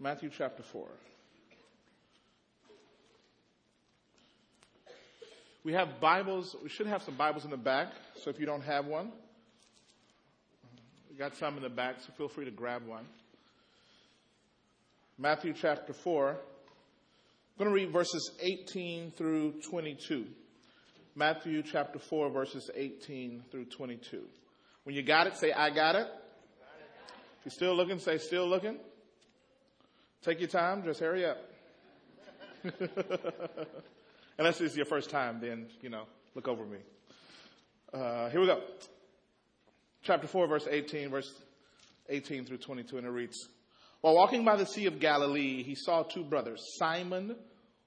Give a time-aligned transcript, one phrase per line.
[0.00, 0.86] Matthew chapter 4.
[5.64, 6.54] We have Bibles.
[6.62, 7.88] We should have some Bibles in the back.
[8.22, 9.10] So if you don't have one,
[11.10, 13.06] we got some in the back, so feel free to grab one.
[15.18, 16.30] Matthew chapter 4.
[16.30, 16.36] I'm
[17.58, 20.26] going to read verses 18 through 22.
[21.16, 24.22] Matthew chapter 4, verses 18 through 22.
[24.84, 26.06] When you got it, say, I got it.
[27.40, 28.78] If you're still looking, say, still looking.
[30.22, 31.38] Take your time, just hurry up.
[34.38, 36.78] Unless it's your first time, then, you know, look over me.
[37.94, 38.60] Uh, here we go.
[40.02, 41.32] Chapter 4, verse 18, verse
[42.08, 43.48] 18 through 22, and it reads
[44.00, 47.36] While walking by the Sea of Galilee, he saw two brothers, Simon,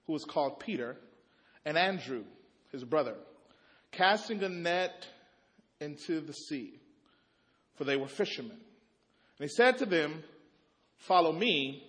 [0.08, 0.96] who was called Peter,
[1.66, 2.24] and Andrew,
[2.72, 3.16] his brother,
[3.92, 5.06] casting a net
[5.82, 6.80] into the sea,
[7.76, 8.52] for they were fishermen.
[8.52, 10.24] And he said to them,
[10.98, 11.84] Follow me,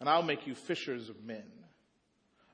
[0.00, 1.44] and I'll make you fishers of men.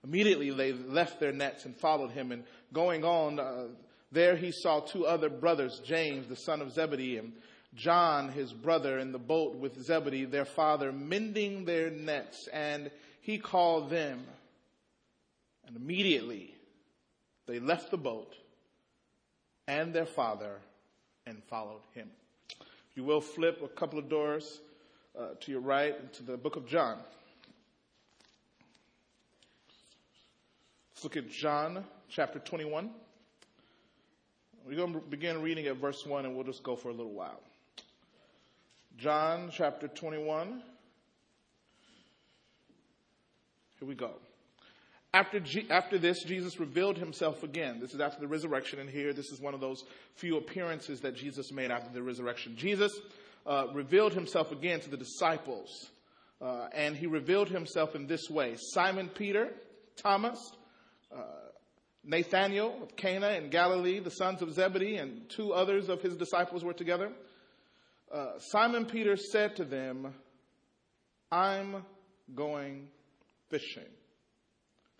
[0.04, 2.32] Immediately they left their nets and followed him.
[2.32, 3.68] And going on, uh,
[4.12, 7.32] there he saw two other brothers, James, the son of Zebedee, and
[7.74, 12.48] John, his brother, in the boat with Zebedee, their father, mending their nets.
[12.52, 14.24] And he called them.
[15.66, 16.54] And immediately
[17.46, 18.32] they left the boat
[19.66, 20.58] and their father
[21.26, 22.08] and followed him.
[22.94, 24.60] You will flip a couple of doors
[25.18, 26.98] uh, to your right into the book of John.
[30.96, 32.88] Let's look at John chapter 21.
[34.66, 37.12] We're going to begin reading at verse 1 and we'll just go for a little
[37.12, 37.38] while.
[38.96, 40.62] John chapter 21.
[43.78, 44.12] Here we go.
[45.12, 47.78] After, G- after this, Jesus revealed himself again.
[47.78, 51.14] This is after the resurrection, and here this is one of those few appearances that
[51.14, 52.56] Jesus made after the resurrection.
[52.56, 52.98] Jesus
[53.46, 55.90] uh, revealed himself again to the disciples,
[56.40, 59.50] uh, and he revealed himself in this way Simon Peter,
[59.96, 60.52] Thomas,
[62.06, 66.62] Nathanael of Cana in Galilee, the sons of Zebedee, and two others of his disciples
[66.62, 67.10] were together.
[68.12, 70.14] Uh, Simon Peter said to them,
[71.30, 71.84] I'm
[72.34, 72.88] going
[73.50, 73.90] fishing.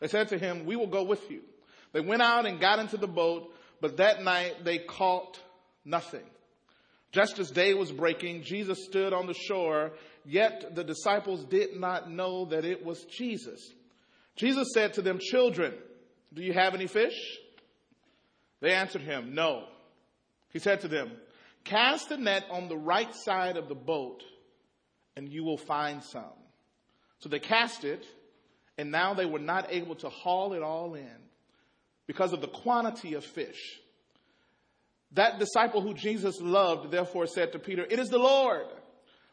[0.00, 1.42] They said to him, We will go with you.
[1.92, 5.40] They went out and got into the boat, but that night they caught
[5.84, 6.24] nothing.
[7.12, 9.92] Just as day was breaking, Jesus stood on the shore,
[10.24, 13.60] yet the disciples did not know that it was Jesus.
[14.34, 15.72] Jesus said to them, Children,
[16.36, 17.38] do you have any fish?
[18.60, 19.64] They answered him, No.
[20.52, 21.10] He said to them,
[21.64, 24.22] Cast the net on the right side of the boat,
[25.16, 26.36] and you will find some.
[27.18, 28.04] So they cast it,
[28.76, 31.16] and now they were not able to haul it all in
[32.06, 33.80] because of the quantity of fish.
[35.12, 38.66] That disciple who Jesus loved therefore said to Peter, It is the Lord.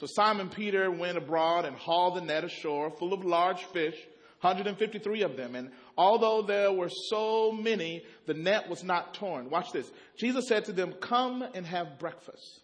[0.00, 3.96] So Simon Peter went abroad and hauled the net ashore full of large fish,
[4.40, 5.54] 153 of them.
[5.54, 9.50] And although there were so many, the net was not torn.
[9.50, 9.92] Watch this.
[10.18, 12.62] Jesus said to them, Come and have breakfast.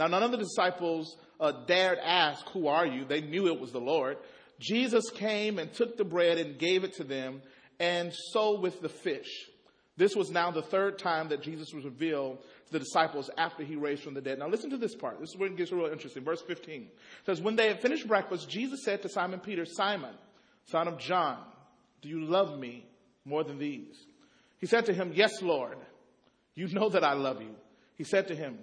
[0.00, 3.04] Now, none of the disciples uh, dared ask, Who are you?
[3.04, 4.16] They knew it was the Lord.
[4.58, 7.40] Jesus came and took the bread and gave it to them,
[7.78, 9.28] and so with the fish.
[9.96, 12.38] This was now the third time that Jesus was revealed
[12.74, 14.40] the disciples after he raised from the dead.
[14.40, 15.20] Now listen to this part.
[15.20, 16.24] This is where it gets real interesting.
[16.24, 16.88] Verse 15
[17.24, 20.12] says, When they had finished breakfast, Jesus said to Simon Peter, Simon,
[20.66, 21.38] son of John,
[22.02, 22.84] do you love me
[23.24, 23.94] more than these?
[24.58, 25.78] He said to him, Yes, Lord.
[26.56, 27.54] You know that I love you.
[27.96, 28.58] He said to him,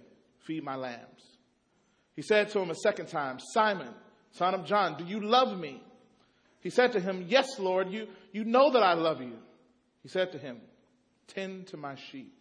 [0.45, 1.23] Feed my lambs.
[2.15, 3.93] He said to him a second time, Simon,
[4.33, 5.81] son of John, do you love me?
[6.59, 9.37] He said to him, Yes, Lord, you, you know that I love you.
[10.03, 10.59] He said to him,
[11.27, 12.40] Tend to my sheep.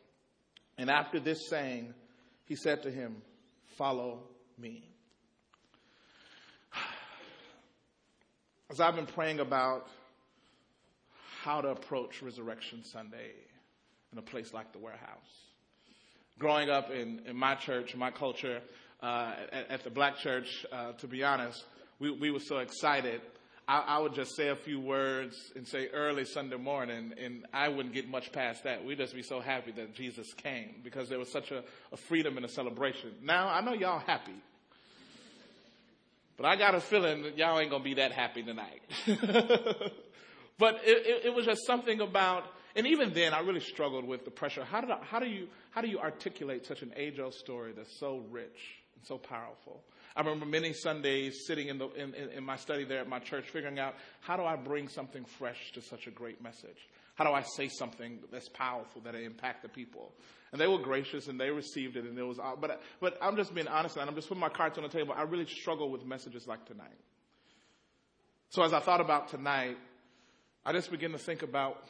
[0.81, 1.93] And after this saying,
[2.45, 3.21] he said to him,
[3.77, 4.23] Follow
[4.57, 4.89] me.
[8.71, 9.85] As I've been praying about
[11.43, 13.29] how to approach Resurrection Sunday
[14.11, 15.45] in a place like the warehouse.
[16.39, 18.59] Growing up in, in my church, my culture,
[19.03, 21.63] uh, at, at, the black church, uh, to be honest,
[21.99, 23.21] we, we were so excited.
[23.67, 27.69] I, I, would just say a few words and say early Sunday morning, and I
[27.69, 28.83] wouldn't get much past that.
[28.83, 32.37] We'd just be so happy that Jesus came because there was such a, a freedom
[32.37, 33.11] and a celebration.
[33.21, 34.35] Now, I know y'all happy.
[36.37, 38.81] But I got a feeling that y'all ain't going to be that happy tonight.
[40.57, 44.23] but it, it, it was just something about and even then, I really struggled with
[44.25, 44.63] the pressure.
[44.63, 47.73] How, did I, how, do you, how do you articulate such an age old story
[47.75, 49.83] that's so rich and so powerful?
[50.15, 53.45] I remember many Sundays sitting in, the, in, in, my study there at my church,
[53.49, 56.89] figuring out how do I bring something fresh to such a great message?
[57.15, 60.13] How do I say something that's powerful that impact the people?
[60.51, 62.39] And they were gracious and they received it, and it was.
[62.39, 64.89] Uh, but but I'm just being honest, and I'm just putting my cards on the
[64.89, 65.13] table.
[65.15, 66.99] I really struggle with messages like tonight.
[68.49, 69.77] So as I thought about tonight,
[70.65, 71.81] I just began to think about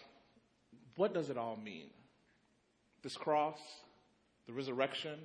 [0.96, 1.90] what does it all mean?
[3.02, 3.58] This cross,
[4.46, 5.18] the resurrection.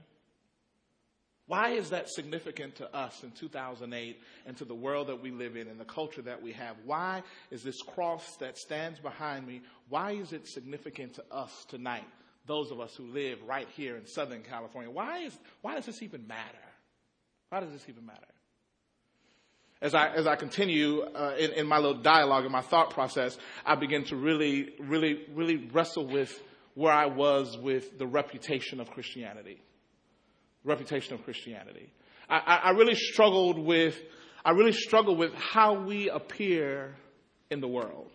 [1.49, 5.57] Why is that significant to us in 2008 and to the world that we live
[5.57, 6.77] in and the culture that we have?
[6.85, 7.23] Why
[7.53, 12.07] is this cross that stands behind me, why is it significant to us tonight?
[12.47, 14.91] Those of us who live right here in Southern California.
[14.91, 16.43] Why is, why does this even matter?
[17.51, 18.27] Why does this even matter?
[19.81, 23.37] As I, as I continue uh, in, in my little dialogue and my thought process,
[23.65, 26.41] I begin to really, really, really wrestle with
[26.75, 29.61] where I was with the reputation of Christianity.
[30.67, 31.89] Reputation of Christianity.
[32.29, 33.97] I, I, really struggled with,
[34.45, 36.97] I really struggled with how we appear
[37.51, 38.11] in the world.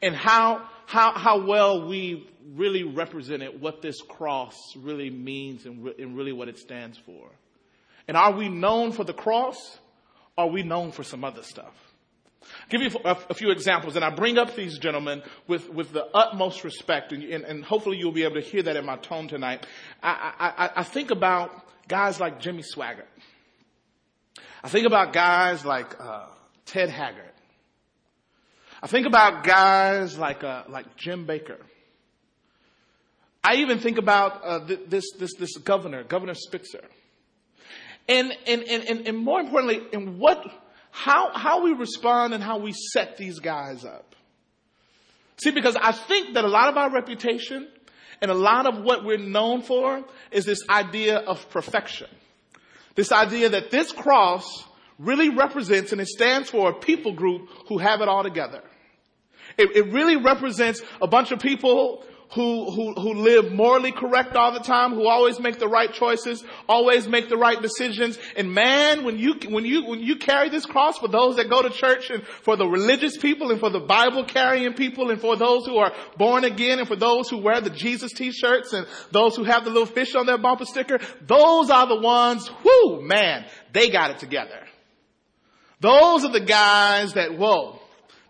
[0.00, 5.94] And how, how, how well we really represented what this cross really means and, re-
[5.98, 7.28] and really what it stands for.
[8.08, 9.78] And are we known for the cross?
[10.36, 11.91] Or are we known for some other stuff?
[12.42, 15.92] I'll give you a, a, few examples, and I bring up these gentlemen with, with
[15.92, 18.96] the utmost respect, and, and, and, hopefully you'll be able to hear that in my
[18.96, 19.66] tone tonight.
[20.02, 21.50] I, I, I think about
[21.88, 23.06] guys like Jimmy Swaggart.
[24.62, 26.26] I think about guys like uh,
[26.66, 27.32] Ted Haggard.
[28.82, 31.58] I think about guys like uh, like Jim Bakker.
[33.44, 36.84] I even think about uh, this this this governor, Governor Spitzer.
[38.08, 40.44] And, And, and, and, and, more importantly, in what,
[40.92, 44.14] how, how we respond and how we set these guys up.
[45.42, 47.66] See, because I think that a lot of our reputation
[48.20, 52.08] and a lot of what we're known for is this idea of perfection.
[52.94, 54.64] This idea that this cross
[54.98, 58.62] really represents and it stands for a people group who have it all together.
[59.56, 62.04] It, it really represents a bunch of people
[62.34, 66.42] who, who, who live morally correct all the time, who always make the right choices,
[66.66, 68.18] always make the right decisions.
[68.36, 71.60] And man, when you, when you, when you carry this cross for those that go
[71.60, 75.36] to church and for the religious people and for the Bible carrying people and for
[75.36, 79.36] those who are born again and for those who wear the Jesus t-shirts and those
[79.36, 83.44] who have the little fish on their bumper sticker, those are the ones, whoo, man,
[83.74, 84.60] they got it together.
[85.80, 87.81] Those are the guys that, whoa,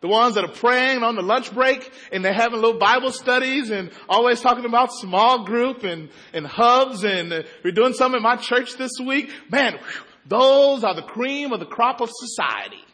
[0.02, 3.70] the ones that are praying on the lunch break and they're having little Bible studies
[3.70, 8.36] and always talking about small group and, and hubs and we're doing some in my
[8.36, 9.30] church this week.
[9.48, 12.84] Man, whew, those are the cream of the crop of society.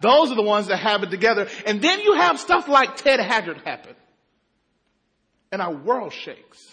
[0.00, 1.48] Those are the ones that have it together.
[1.66, 3.94] And then you have stuff like Ted Haggard happen.
[5.50, 6.64] And our world shakes.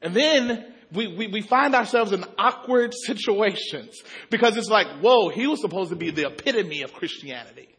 [0.00, 5.46] And then we, we, we, find ourselves in awkward situations because it's like, whoa, he
[5.46, 7.71] was supposed to be the epitome of Christianity.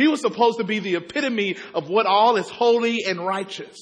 [0.00, 3.76] He was supposed to be the epitome of what all is holy and righteous.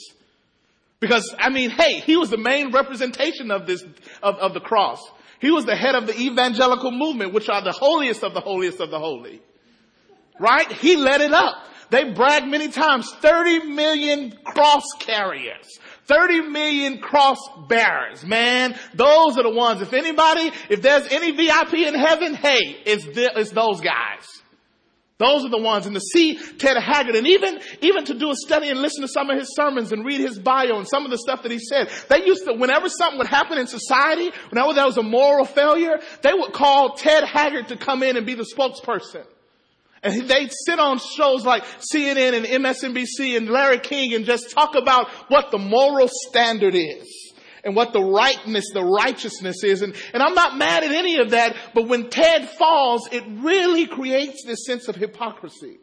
[0.98, 3.84] Because, I mean, hey, he was the main representation of this,
[4.20, 5.00] of, of the cross.
[5.40, 8.80] He was the head of the evangelical movement, which are the holiest of the holiest
[8.80, 9.40] of the holy.
[10.40, 10.70] Right?
[10.72, 11.54] He led it up.
[11.90, 15.78] They brag many times, 30 million cross carriers.
[16.06, 18.76] 30 million cross bearers, man.
[18.92, 19.82] Those are the ones.
[19.82, 24.37] If anybody, if there's any VIP in heaven, hey, it's, the, it's those guys.
[25.18, 25.86] Those are the ones.
[25.86, 29.08] And to see Ted Haggard and even, even to do a study and listen to
[29.08, 31.58] some of his sermons and read his bio and some of the stuff that he
[31.58, 31.90] said.
[32.08, 35.98] They used to, whenever something would happen in society, whenever there was a moral failure,
[36.22, 39.24] they would call Ted Haggard to come in and be the spokesperson.
[40.00, 44.76] And they'd sit on shows like CNN and MSNBC and Larry King and just talk
[44.76, 47.27] about what the moral standard is
[47.68, 49.82] and what the rightness, the righteousness is.
[49.82, 53.86] And, and I'm not mad at any of that, but when Ted falls, it really
[53.86, 55.76] creates this sense of hypocrisy.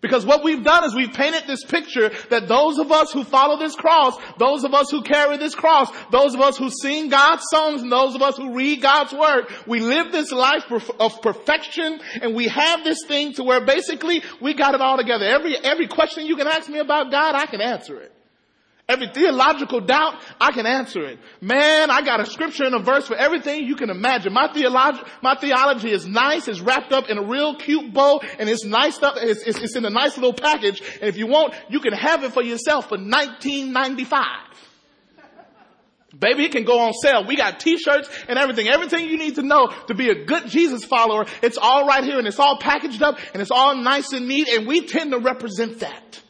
[0.00, 3.58] Because what we've done is we've painted this picture that those of us who follow
[3.58, 7.42] this cross, those of us who carry this cross, those of us who sing God's
[7.50, 10.70] songs and those of us who read God's word, we live this life
[11.00, 15.24] of perfection and we have this thing to where basically we got it all together.
[15.24, 18.12] Every, every question you can ask me about God, I can answer it.
[18.88, 21.18] Every theological doubt, I can answer it.
[21.42, 24.32] Man, I got a scripture and a verse for everything you can imagine.
[24.32, 28.48] My theology, my theology is nice, it's wrapped up in a real cute bow, and
[28.48, 31.52] it's nice stuff, it's, it's, it's in a nice little package, and if you want,
[31.68, 34.24] you can have it for yourself for 1995.
[36.18, 37.26] Baby, it can go on sale.
[37.26, 38.66] We got t-shirts and everything.
[38.66, 42.18] Everything you need to know to be a good Jesus follower, it's all right here
[42.18, 45.18] and it's all packaged up and it's all nice and neat and we tend to
[45.18, 46.22] represent that.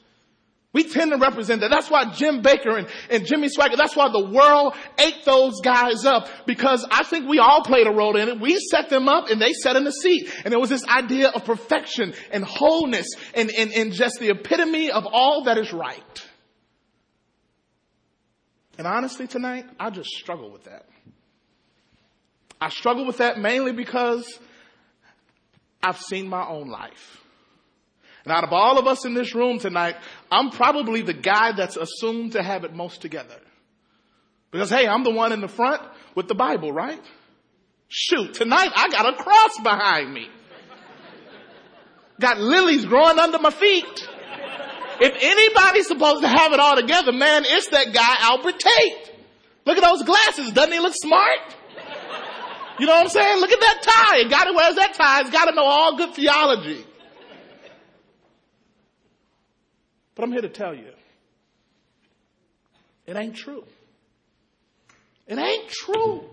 [0.79, 1.71] We tend to represent that.
[1.71, 6.05] That's why Jim Bakker and, and Jimmy Swaggart, that's why the world ate those guys
[6.05, 8.41] up because I think we all played a role in it.
[8.41, 10.33] We set them up and they sat in the seat.
[10.45, 14.93] And there was this idea of perfection and wholeness and, and, and just the epitome
[14.93, 16.27] of all that is right.
[18.79, 20.87] And honestly tonight, I just struggle with that.
[22.61, 24.39] I struggle with that mainly because
[25.83, 27.25] I've seen my own life.
[28.29, 29.97] And out of all of us in this room tonight,
[30.31, 33.41] I'm probably the guy that's assumed to have it most together.
[34.51, 35.81] Because hey, I'm the one in the front
[36.15, 37.01] with the Bible, right?
[37.89, 40.29] Shoot, tonight I got a cross behind me.
[42.21, 44.09] Got lilies growing under my feet.
[45.01, 49.11] If anybody's supposed to have it all together, man, it's that guy Albert Tate.
[49.65, 50.53] Look at those glasses.
[50.53, 51.57] Doesn't he look smart?
[52.79, 53.41] You know what I'm saying?
[53.41, 54.19] Look at that tie.
[54.19, 55.23] It gotta wears that tie.
[55.23, 56.85] It's gotta know all good theology.
[60.19, 60.91] But I'm here to tell you,
[63.07, 63.63] it ain't true.
[65.29, 66.25] It ain't true.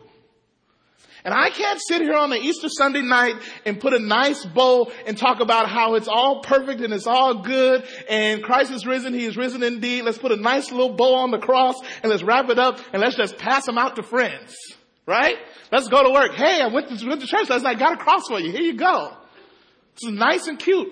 [1.23, 4.91] And I can't sit here on the Easter Sunday night and put a nice bow
[5.05, 9.13] and talk about how it's all perfect and it's all good and Christ is risen.
[9.13, 10.03] He is risen indeed.
[10.03, 13.03] Let's put a nice little bow on the cross and let's wrap it up and
[13.03, 14.55] let's just pass them out to friends.
[15.05, 15.35] Right?
[15.71, 16.33] Let's go to work.
[16.33, 17.77] Hey, I went to, went to church last night.
[17.77, 18.51] Got a cross for you.
[18.51, 19.15] Here you go.
[19.93, 20.91] This is nice and cute.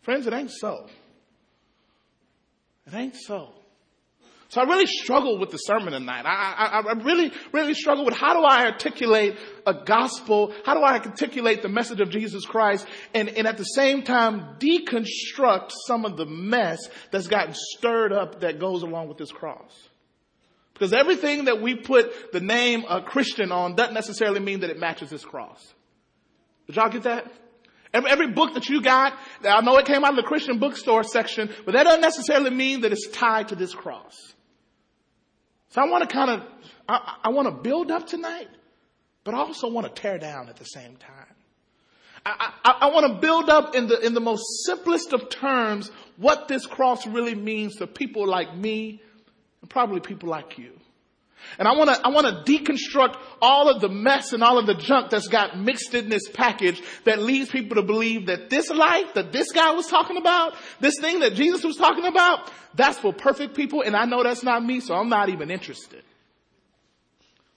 [0.00, 0.88] Friends, it ain't so.
[2.88, 3.52] It ain't so.
[4.50, 6.24] So I really struggle with the sermon tonight.
[6.24, 10.54] I, I, I, really, really struggle with how do I articulate a gospel?
[10.64, 14.56] How do I articulate the message of Jesus Christ and, and at the same time
[14.58, 16.78] deconstruct some of the mess
[17.10, 19.88] that's gotten stirred up that goes along with this cross?
[20.72, 24.78] Because everything that we put the name a Christian on doesn't necessarily mean that it
[24.78, 25.74] matches this cross.
[26.66, 27.30] Did y'all get that?
[27.92, 31.02] Every, every book that you got, I know it came out of the Christian bookstore
[31.02, 34.14] section, but that doesn't necessarily mean that it's tied to this cross.
[35.70, 36.46] So I want to kind of,
[36.88, 38.48] I, I want to build up tonight,
[39.24, 41.14] but I also want to tear down at the same time.
[42.24, 45.90] I, I, I want to build up in the, in the most simplest of terms
[46.16, 49.00] what this cross really means to people like me
[49.60, 50.77] and probably people like you.
[51.58, 54.66] And I want to, I want to deconstruct all of the mess and all of
[54.66, 58.70] the junk that's got mixed in this package that leads people to believe that this
[58.70, 62.98] life that this guy was talking about, this thing that Jesus was talking about, that's
[62.98, 63.82] for perfect people.
[63.82, 66.02] And I know that's not me, so I'm not even interested.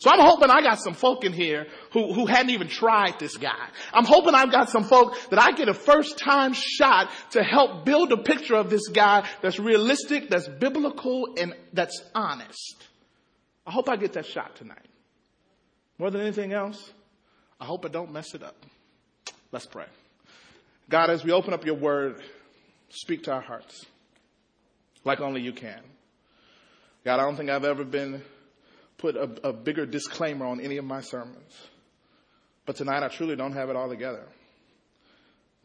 [0.01, 3.37] So I'm hoping I got some folk in here who, who hadn't even tried this
[3.37, 3.67] guy.
[3.93, 7.85] I'm hoping I've got some folk that I get a first time shot to help
[7.85, 12.83] build a picture of this guy that's realistic, that's biblical, and that's honest.
[13.65, 14.87] I hope I get that shot tonight.
[15.97, 16.91] More than anything else,
[17.59, 18.55] I hope I don't mess it up.
[19.51, 19.85] Let's pray.
[20.89, 22.21] God, as we open up your word,
[22.89, 23.85] speak to our hearts
[25.03, 25.81] like only you can.
[27.05, 28.21] God, I don't think I've ever been
[28.97, 31.53] put a, a bigger disclaimer on any of my sermons.
[32.65, 34.23] But tonight I truly don't have it all together.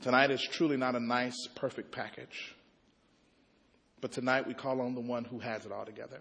[0.02, 2.54] Tonight is truly not a nice, perfect package.
[4.00, 6.20] But tonight we call on the one who has it all together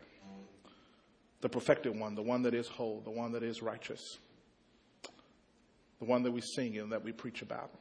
[1.42, 4.18] the perfected one, the one that is whole, the one that is righteous,
[6.00, 7.72] the one that we sing and that we preach about.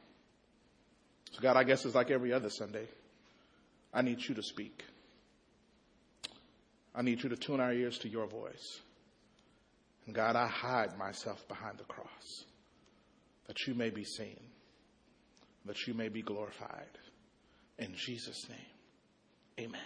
[1.31, 2.87] So, God, I guess it's like every other Sunday.
[3.93, 4.83] I need you to speak.
[6.93, 8.79] I need you to tune our ears to your voice.
[10.05, 12.45] And God, I hide myself behind the cross
[13.47, 14.39] that you may be seen,
[15.65, 16.97] that you may be glorified.
[17.77, 19.81] In Jesus' name, amen.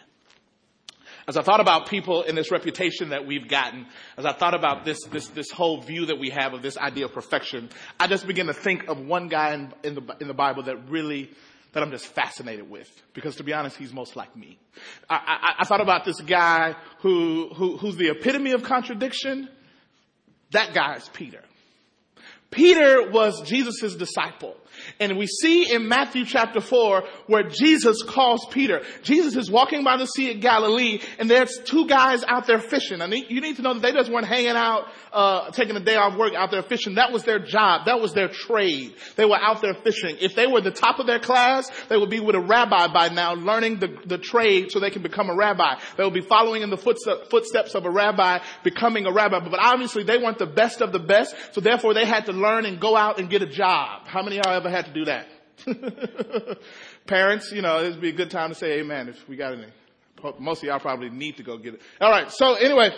[1.30, 3.86] As I thought about people in this reputation that we've gotten,
[4.18, 7.06] as I thought about this, this, this whole view that we have of this idea
[7.06, 7.70] of perfection,
[8.00, 10.90] I just began to think of one guy in, in the, in the Bible that
[10.90, 11.30] really,
[11.74, 12.90] that I'm just fascinated with.
[13.14, 14.58] Because to be honest, he's most like me.
[15.08, 19.50] I, I, I thought about this guy who, who, who's the epitome of contradiction.
[20.50, 21.44] That guy is Peter.
[22.50, 24.58] Peter was Jesus' disciple.
[25.00, 28.82] And we see in Matthew chapter 4 where Jesus calls Peter.
[29.04, 33.00] Jesus is walking by the Sea of Galilee and there's two guys out there fishing.
[33.10, 35.96] Mean, you need to know that they just weren't hanging out, uh, taking a day
[35.96, 36.96] off work out there fishing.
[36.96, 37.86] That was their job.
[37.86, 38.96] That was their trade.
[39.16, 40.18] They were out there fishing.
[40.20, 43.10] If they were the top of their class, they would be with a rabbi by
[43.10, 45.80] now learning the, the trade so they can become a rabbi.
[45.98, 49.40] They would be following in the footsteps of a rabbi, becoming a rabbi.
[49.40, 52.66] But obviously they weren't the best of the best, so therefore they had to learn
[52.66, 54.06] and go out and get a job.
[54.06, 55.28] How many of y'all ever had to do that?
[57.08, 59.68] Parents, you know, it'd be a good time to say amen if we got any.
[60.40, 61.82] Most of y'all probably need to go get it.
[62.02, 62.32] All right.
[62.32, 62.90] So anyway,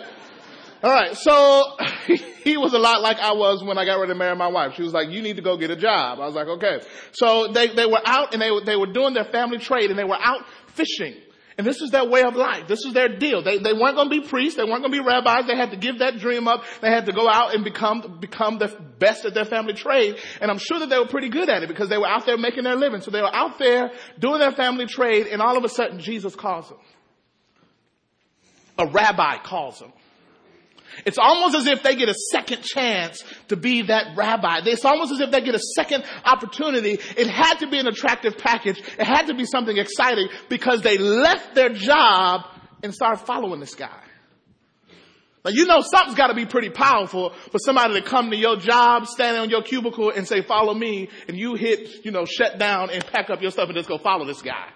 [0.82, 1.16] all right.
[1.16, 1.76] So
[2.42, 4.74] he was a lot like I was when I got ready to marry my wife.
[4.74, 6.18] She was like, you need to go get a job.
[6.20, 6.80] I was like, okay.
[7.12, 10.04] So they, they were out and they, they were doing their family trade and they
[10.04, 11.14] were out fishing.
[11.58, 12.66] And this was their way of life.
[12.66, 13.42] This was their deal.
[13.42, 14.56] They, they weren't going to be priests.
[14.56, 15.46] They weren't going to be rabbis.
[15.46, 16.64] They had to give that dream up.
[16.80, 18.68] They had to go out and become, become the
[18.98, 20.16] best at their family trade.
[20.40, 22.38] And I'm sure that they were pretty good at it because they were out there
[22.38, 23.00] making their living.
[23.00, 26.34] So they were out there doing their family trade and all of a sudden Jesus
[26.34, 26.78] calls them.
[28.78, 29.92] A rabbi calls them.
[31.04, 34.60] It's almost as if they get a second chance to be that rabbi.
[34.64, 36.98] It's almost as if they get a second opportunity.
[37.16, 38.78] It had to be an attractive package.
[38.78, 42.42] It had to be something exciting because they left their job
[42.82, 44.00] and started following this guy.
[45.44, 48.56] Now you know something's got to be pretty powerful for somebody to come to your
[48.56, 52.58] job, stand on your cubicle and say, follow me, and you hit, you know, shut
[52.58, 54.68] down and pack up your stuff and just go follow this guy.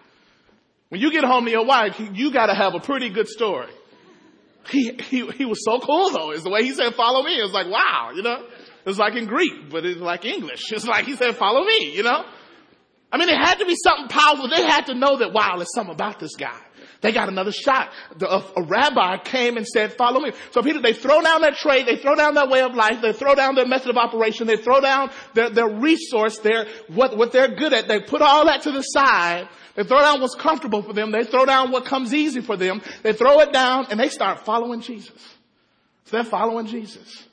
[0.88, 3.70] When you get home to your wife, you got to have a pretty good story.
[4.70, 6.32] He, he, he was so cool though.
[6.32, 7.38] Is the way he said, follow me.
[7.38, 10.62] It was like, wow, you know, it was like in Greek, but it's like English.
[10.72, 12.24] It's like he said, follow me, you know.
[13.12, 14.48] I mean, it had to be something powerful.
[14.48, 16.58] They had to know that, wow, there's something about this guy.
[17.00, 17.90] They got another shot.
[18.16, 20.32] The, a, a, rabbi came and said, follow me.
[20.50, 23.12] So Peter, they throw down their trade, they throw down their way of life, they
[23.12, 27.32] throw down their method of operation, they throw down their, their resource, their, what, what
[27.32, 27.86] they're good at.
[27.86, 31.12] They put all that to the side they throw down what's comfortable for them.
[31.12, 32.80] They throw down what comes easy for them.
[33.02, 35.22] They throw it down and they start following Jesus.
[36.04, 37.24] So they're following Jesus.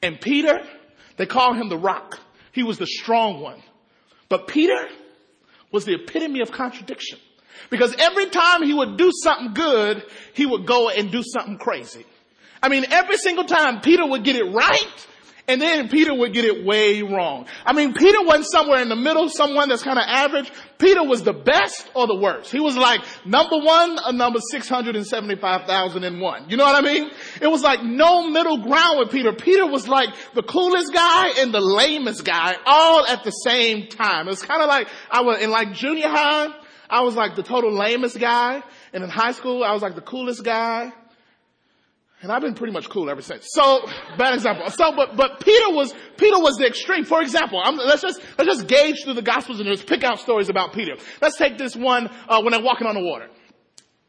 [0.00, 0.60] And Peter,
[1.16, 2.20] they call him the rock.
[2.52, 3.60] He was the strong one.
[4.28, 4.88] But Peter
[5.72, 7.18] was the epitome of contradiction.
[7.68, 12.04] Because every time he would do something good, he would go and do something crazy.
[12.62, 15.06] I mean, every single time Peter would get it right,
[15.52, 17.44] and then Peter would get it way wrong.
[17.66, 20.50] I mean, Peter wasn't somewhere in the middle, someone that's kind of average.
[20.78, 22.50] Peter was the best or the worst.
[22.50, 26.48] He was like number one or number 675,001.
[26.48, 27.10] You know what I mean?
[27.42, 29.34] It was like no middle ground with Peter.
[29.34, 34.28] Peter was like the coolest guy and the lamest guy all at the same time.
[34.28, 36.48] It was kind of like I was in like junior high,
[36.88, 38.62] I was like the total lamest guy.
[38.94, 40.92] And in high school, I was like the coolest guy.
[42.22, 43.48] And I've been pretty much cool ever since.
[43.50, 43.84] So,
[44.16, 44.70] bad example.
[44.70, 47.04] So, but, but Peter was, Peter was the extreme.
[47.04, 50.20] For example, I'm, let's just, let's just gauge through the gospels and just pick out
[50.20, 50.94] stories about Peter.
[51.20, 53.28] Let's take this one, uh, when they're walking on the water.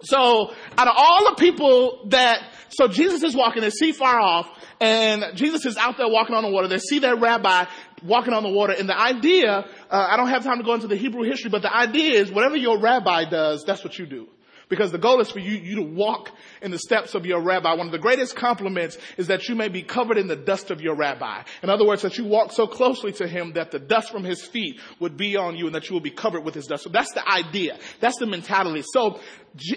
[0.04, 4.47] So, out of all the people that, so Jesus is walking, they see far off,
[4.80, 6.67] and Jesus is out there walking on the water.
[6.67, 7.65] They see their rabbi
[8.04, 10.88] walking on the water, and the idea, uh, I don't have time to go into
[10.88, 14.28] the Hebrew history, but the idea is whatever your rabbi does, that's what you do.
[14.74, 17.76] Because the goal is for you, you to walk in the steps of your rabbi.
[17.76, 20.82] One of the greatest compliments is that you may be covered in the dust of
[20.82, 21.44] your rabbi.
[21.62, 24.44] In other words, that you walk so closely to him that the dust from his
[24.44, 26.86] feet would be on you and that you will be covered with his dust.
[26.86, 27.78] So that's the idea.
[28.00, 28.84] That's the mentality.
[28.94, 29.20] So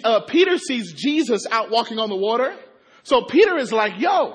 [0.03, 2.57] uh, Peter sees Jesus out walking on the water.
[3.03, 4.35] So Peter is like, yo,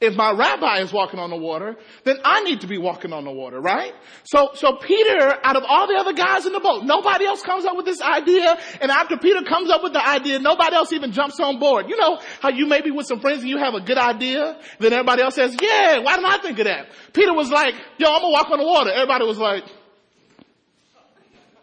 [0.00, 3.24] if my rabbi is walking on the water, then I need to be walking on
[3.24, 3.92] the water, right?
[4.22, 7.64] So, so Peter, out of all the other guys in the boat, nobody else comes
[7.64, 8.56] up with this idea.
[8.80, 11.88] And after Peter comes up with the idea, nobody else even jumps on board.
[11.88, 14.60] You know how you may be with some friends and you have a good idea,
[14.78, 16.90] then everybody else says, yeah, why didn't I think of that?
[17.12, 18.92] Peter was like, yo, I'm gonna walk on the water.
[18.92, 19.64] Everybody was like,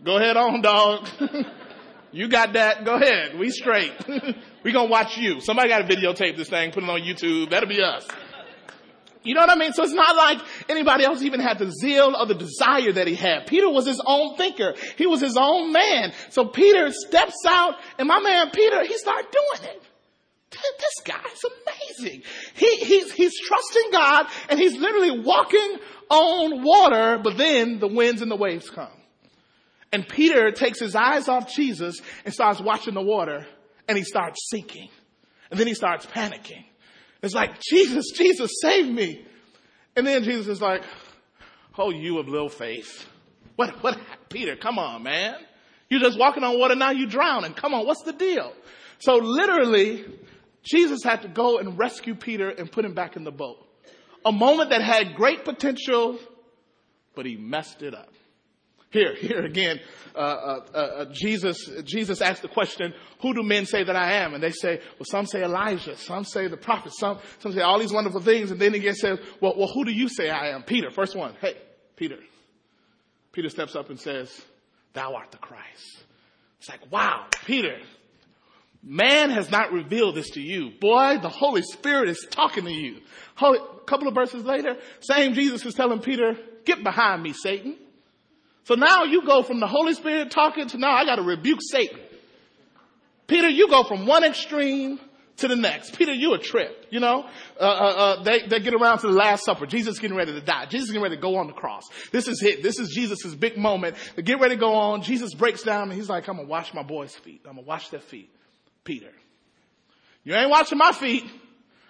[0.04, 1.08] go ahead on, dog.
[2.12, 2.84] you got that.
[2.84, 3.40] Go ahead.
[3.40, 3.94] We straight.
[4.66, 5.40] we gonna watch you.
[5.40, 7.50] Somebody got to videotape this thing, put it on YouTube.
[7.52, 8.06] That'll be us.
[9.26, 9.74] You know what I mean?
[9.74, 13.16] So it's not like anybody else even had the zeal or the desire that he
[13.16, 13.48] had.
[13.48, 14.76] Peter was his own thinker.
[14.98, 16.14] He was his own man.
[16.30, 19.82] So Peter steps out and my man Peter, he started doing it.
[20.52, 21.42] This guy's
[22.00, 22.22] amazing.
[22.54, 25.78] He, he's, he's trusting God and he's literally walking
[26.10, 28.88] on water, but then the winds and the waves come.
[29.92, 33.48] And Peter takes his eyes off Jesus and starts watching the water
[33.88, 34.90] and he starts sinking.
[35.50, 36.66] And then he starts panicking.
[37.22, 39.26] It's like, Jesus, Jesus, save me.
[39.96, 40.84] And then Jesus is like,
[41.78, 43.08] oh, you of little faith.
[43.56, 43.98] What, what,
[44.30, 45.36] Peter, come on, man.
[45.90, 47.54] You're just walking on water, now you're drowning.
[47.54, 48.52] Come on, what's the deal?
[49.00, 50.06] So literally,
[50.64, 53.58] Jesus had to go and rescue Peter and put him back in the boat.
[54.26, 56.18] A moment that had great potential,
[57.16, 58.10] but he messed it up.
[58.96, 59.82] Here, here again,
[60.16, 64.14] uh, uh, uh, uh, Jesus, Jesus asked the question, who do men say that I
[64.24, 64.34] am?
[64.34, 67.78] And they say, well, some say Elijah, some say the prophet, some, some say all
[67.78, 68.52] these wonderful things.
[68.52, 70.64] And then again says, well, well, who do you say I am?
[70.64, 71.36] Peter, first one.
[71.42, 71.58] Hey,
[71.98, 72.16] Peter.
[73.34, 74.32] Peter steps up and says,
[74.94, 76.06] thou art the Christ.
[76.60, 77.78] It's like, wow, Peter,
[78.82, 80.72] man has not revealed this to you.
[80.80, 83.02] Boy, the Holy Spirit is talking to you.
[83.42, 83.56] A
[83.86, 87.76] couple of verses later, same Jesus is telling Peter, get behind me, Satan.
[88.66, 91.60] So now you go from the Holy Spirit talking to now I got to rebuke
[91.62, 92.00] Satan.
[93.28, 95.00] Peter, you go from one extreme
[95.38, 95.98] to the next.
[95.98, 97.28] Peter, you a trip, you know?
[97.60, 99.66] Uh, uh, uh, they, they get around to the Last Supper.
[99.66, 100.66] Jesus getting ready to die.
[100.66, 101.84] Jesus getting ready to go on the cross.
[102.12, 102.64] This is it.
[102.64, 103.98] This is Jesus' big moment.
[104.16, 105.02] They get ready to go on.
[105.02, 107.42] Jesus breaks down and he's like, I'm gonna wash my boys' feet.
[107.46, 108.30] I'm gonna wash their feet.
[108.84, 109.12] Peter,
[110.24, 111.26] you ain't washing my feet.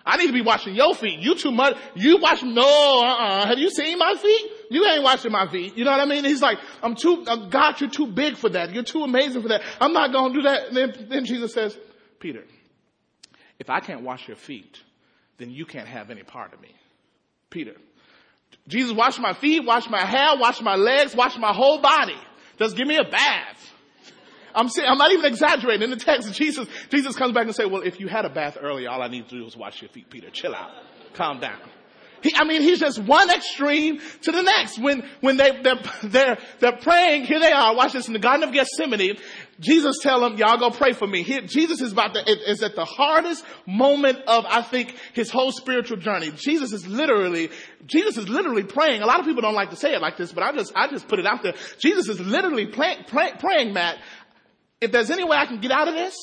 [0.05, 1.19] I need to be washing your feet.
[1.19, 1.77] You too much.
[1.95, 3.47] You wash, no, uh-uh.
[3.47, 4.51] Have you seen my feet?
[4.69, 5.77] You ain't washing my feet.
[5.77, 6.23] You know what I mean?
[6.25, 8.73] He's like, I'm too, uh, God, you're too big for that.
[8.73, 9.61] You're too amazing for that.
[9.79, 10.67] I'm not going to do that.
[10.67, 11.77] And then, then Jesus says,
[12.19, 12.43] Peter,
[13.59, 14.79] if I can't wash your feet,
[15.37, 16.73] then you can't have any part of me.
[17.49, 17.73] Peter,
[18.67, 22.17] Jesus wash my feet, wash my hair, wash my legs, wash my whole body.
[22.57, 23.71] Just give me a bath.
[24.55, 25.83] I'm saying, I'm not even exaggerating.
[25.83, 28.57] In the text, Jesus, Jesus comes back and say, well, if you had a bath
[28.59, 30.29] earlier, all I need to do is wash your feet, Peter.
[30.29, 30.71] Chill out.
[31.13, 31.59] Calm down.
[32.25, 34.79] He, I mean, he's just one extreme to the next.
[34.79, 38.47] When, when they, they're, they're, they're praying, here they are, watch this, in the Garden
[38.47, 39.17] of Gethsemane,
[39.59, 41.23] Jesus tell them, y'all go pray for me.
[41.45, 45.97] Jesus is about to, is at the hardest moment of, I think, his whole spiritual
[45.97, 46.31] journey.
[46.35, 47.51] Jesus is literally,
[47.85, 49.03] Jesus is literally praying.
[49.03, 50.87] A lot of people don't like to say it like this, but I just, I
[50.87, 51.53] just put it out there.
[51.77, 53.99] Jesus is literally pray, pray, praying, Matt,
[54.81, 56.15] if there's any way I can get out of this,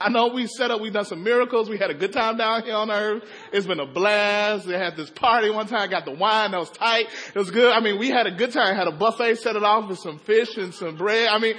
[0.00, 1.70] I know we set up, we've done some miracles.
[1.70, 3.22] We had a good time down here on earth.
[3.52, 4.66] It's been a blast.
[4.66, 7.06] They had this party one time, I got the wine that was tight.
[7.28, 7.72] It was good.
[7.72, 8.74] I mean, we had a good time.
[8.74, 11.28] Had a buffet set it off with some fish and some bread.
[11.28, 11.56] I mean,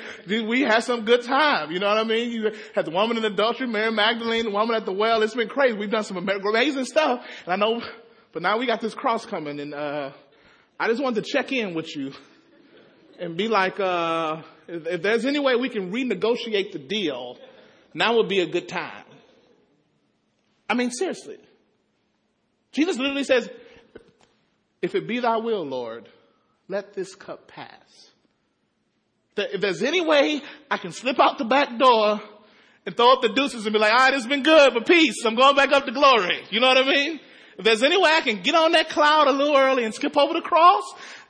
[0.48, 1.72] we had some good time.
[1.72, 2.32] You know what I mean?
[2.32, 5.24] You had the woman in adultery, Mary Magdalene, the woman at the well.
[5.24, 5.78] It's been crazy.
[5.78, 7.26] We've done some amazing stuff.
[7.46, 7.82] And I know,
[8.34, 10.12] but now we got this cross coming and, uh,
[10.78, 12.12] I just wanted to check in with you
[13.18, 17.38] and be like, uh, if, if there's any way we can renegotiate the deal,
[17.96, 19.06] now would be a good time.
[20.70, 21.38] I mean, seriously.
[22.74, 23.50] Jesus literally says,
[24.82, 26.10] if it be thy will, Lord,
[26.68, 28.12] let this cup pass.
[29.38, 32.22] If there's any way I can slip out the back door
[32.86, 35.26] and throw up the deuces and be like, all right, it's been good, but peace.
[35.26, 36.44] I'm going back up to glory.
[36.52, 37.20] You know what I mean?
[37.58, 40.18] If there's any way I can get on that cloud a little early and skip
[40.18, 40.84] over the cross,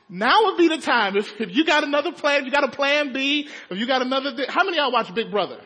[0.10, 1.16] now would be the time.
[1.16, 4.02] If, if you got another plan, if you got a plan B, if you got
[4.02, 5.62] another, th- how many y'all watch Big Brother?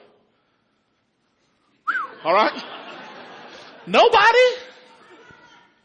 [2.23, 2.63] All right.
[3.88, 4.38] Nobody?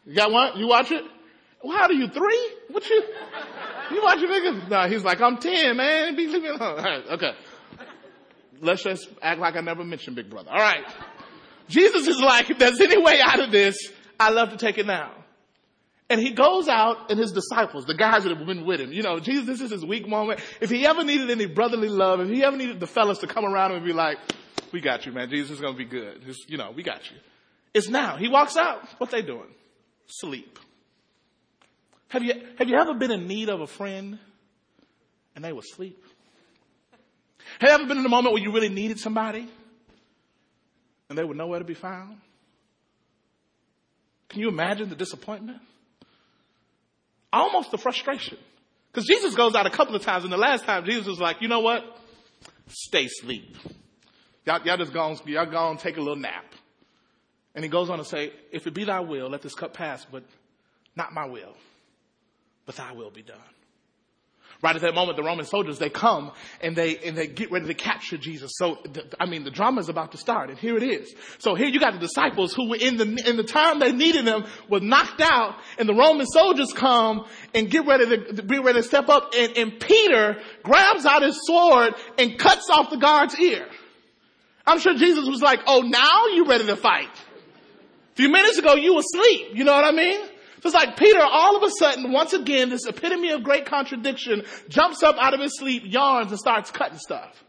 [0.05, 0.57] You got one?
[0.57, 1.03] You watch it?
[1.63, 2.51] Well, how do you three?
[2.69, 3.03] What you?
[3.91, 4.69] You watch it, nigga?
[4.69, 6.15] No, he's like, I'm ten, man.
[6.15, 6.61] Be leaving alone.
[6.61, 7.31] All right, okay.
[8.61, 10.49] Let's just act like I never mentioned Big Brother.
[10.51, 10.85] All right.
[11.67, 14.85] Jesus is like, if there's any way out of this, I love to take it
[14.85, 15.11] now.
[16.09, 19.01] And he goes out and his disciples, the guys that have been with him, you
[19.01, 20.39] know, Jesus, this is his weak moment.
[20.61, 23.43] If he ever needed any brotherly love, if he ever needed the fellas to come
[23.43, 24.19] around him and be like,
[24.75, 25.29] we got you, man.
[25.29, 26.25] Jesus is going to be good.
[26.25, 27.15] Just, you know, we got you.
[27.73, 28.17] It's now.
[28.17, 28.85] He walks out.
[28.97, 29.47] What they doing?
[30.07, 30.59] Sleep.
[32.09, 34.19] Have you, have you ever been in need of a friend
[35.33, 36.03] and they were asleep?
[37.59, 39.47] Have you ever been in a moment where you really needed somebody
[41.07, 42.17] and they were nowhere to be found?
[44.27, 45.61] Can you imagine the disappointment?
[47.31, 48.37] almost the frustration.
[48.91, 51.41] Because Jesus goes out a couple of times, and the last time Jesus was like,
[51.41, 51.83] you know what?
[52.67, 53.55] Stay asleep.
[54.45, 56.45] Y'all, y'all just go on, y'all go on, take a little nap.
[57.55, 60.05] And he goes on to say, if it be thy will, let this cup pass,
[60.05, 60.23] but
[60.95, 61.55] not my will,
[62.65, 63.39] but thy will be done.
[64.61, 66.31] Right at that moment, the Roman soldiers, they come
[66.61, 68.53] and they, and they get ready to capture Jesus.
[68.55, 68.77] So,
[69.19, 71.13] I mean, the drama is about to start and here it is.
[71.39, 74.25] So here you got the disciples who were in the, in the time they needed
[74.25, 78.79] them were knocked out and the Roman soldiers come and get ready to, be ready
[78.79, 83.37] to step up and, and Peter grabs out his sword and cuts off the guard's
[83.39, 83.67] ear.
[84.67, 87.09] I'm sure Jesus was like, oh, now you're ready to fight.
[87.09, 89.49] A few minutes ago you were asleep.
[89.53, 90.19] You know what I mean?
[90.61, 94.43] So it's like Peter all of a sudden, once again, this epitome of great contradiction,
[94.67, 97.43] jumps up out of his sleep, yawns, and starts cutting stuff.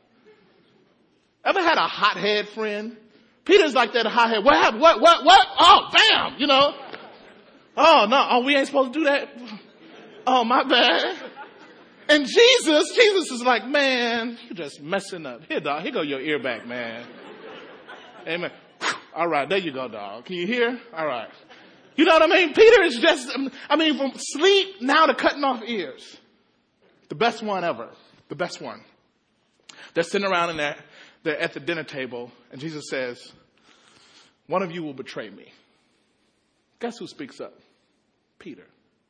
[1.44, 2.96] Ever had a hothead friend?
[3.46, 4.44] Peter's like that hothead.
[4.44, 4.82] What happened?
[4.82, 5.46] What, what, what?
[5.58, 6.34] Oh, bam!
[6.38, 6.74] You know?
[7.76, 8.26] Oh, no.
[8.30, 9.28] Oh, we ain't supposed to do that?
[10.26, 11.16] Oh, my bad.
[12.08, 15.42] And Jesus, Jesus is like, man, you're just messing up.
[15.48, 15.82] Here, dog.
[15.82, 17.04] Here go your ear back, man.
[18.26, 18.52] Amen.
[19.14, 19.48] All right.
[19.48, 20.24] There you go, dog.
[20.24, 20.78] Can you hear?
[20.92, 21.28] All right.
[21.96, 22.52] You know what I mean?
[22.52, 26.16] Peter is just, um, I mean, from sleep now to cutting off ears.
[27.08, 27.90] The best one ever.
[28.28, 28.82] the best one.
[29.94, 30.76] They're sitting around in there,
[31.22, 33.32] they're at the dinner table, and Jesus says,
[34.46, 35.50] One of you will betray me.
[36.80, 37.54] Guess who speaks up?
[38.38, 38.66] Peter.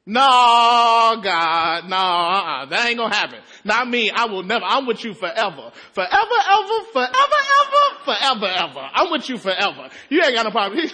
[0.08, 3.40] No, God, no, uh-uh, that ain't gonna happen.
[3.64, 4.08] Not me.
[4.08, 4.64] I will never.
[4.64, 8.88] I'm with you forever, forever, ever, forever, ever, forever, ever.
[8.94, 9.88] I'm with you forever.
[10.08, 10.88] You ain't got no problem.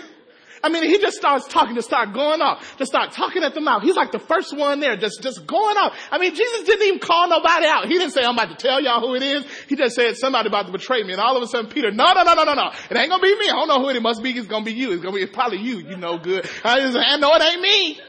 [0.65, 3.61] I mean, he just starts talking, to start going off, to start talking at the
[3.61, 3.83] mouth.
[3.83, 5.93] He's like the first one there, just, just going off.
[6.11, 7.87] I mean, Jesus didn't even call nobody out.
[7.89, 9.45] He didn't say, I'm about to tell y'all who it is.
[9.69, 11.13] He just said, somebody about to betray me.
[11.13, 12.71] And all of a sudden, Peter, no, no, no, no, no, no.
[12.89, 13.49] It ain't gonna be me.
[13.49, 14.31] I don't know who it, it must be.
[14.31, 14.93] It's gonna be you.
[14.93, 15.79] It's gonna be, it's probably you.
[15.79, 16.49] You know good.
[16.65, 18.01] I just, I know it ain't me.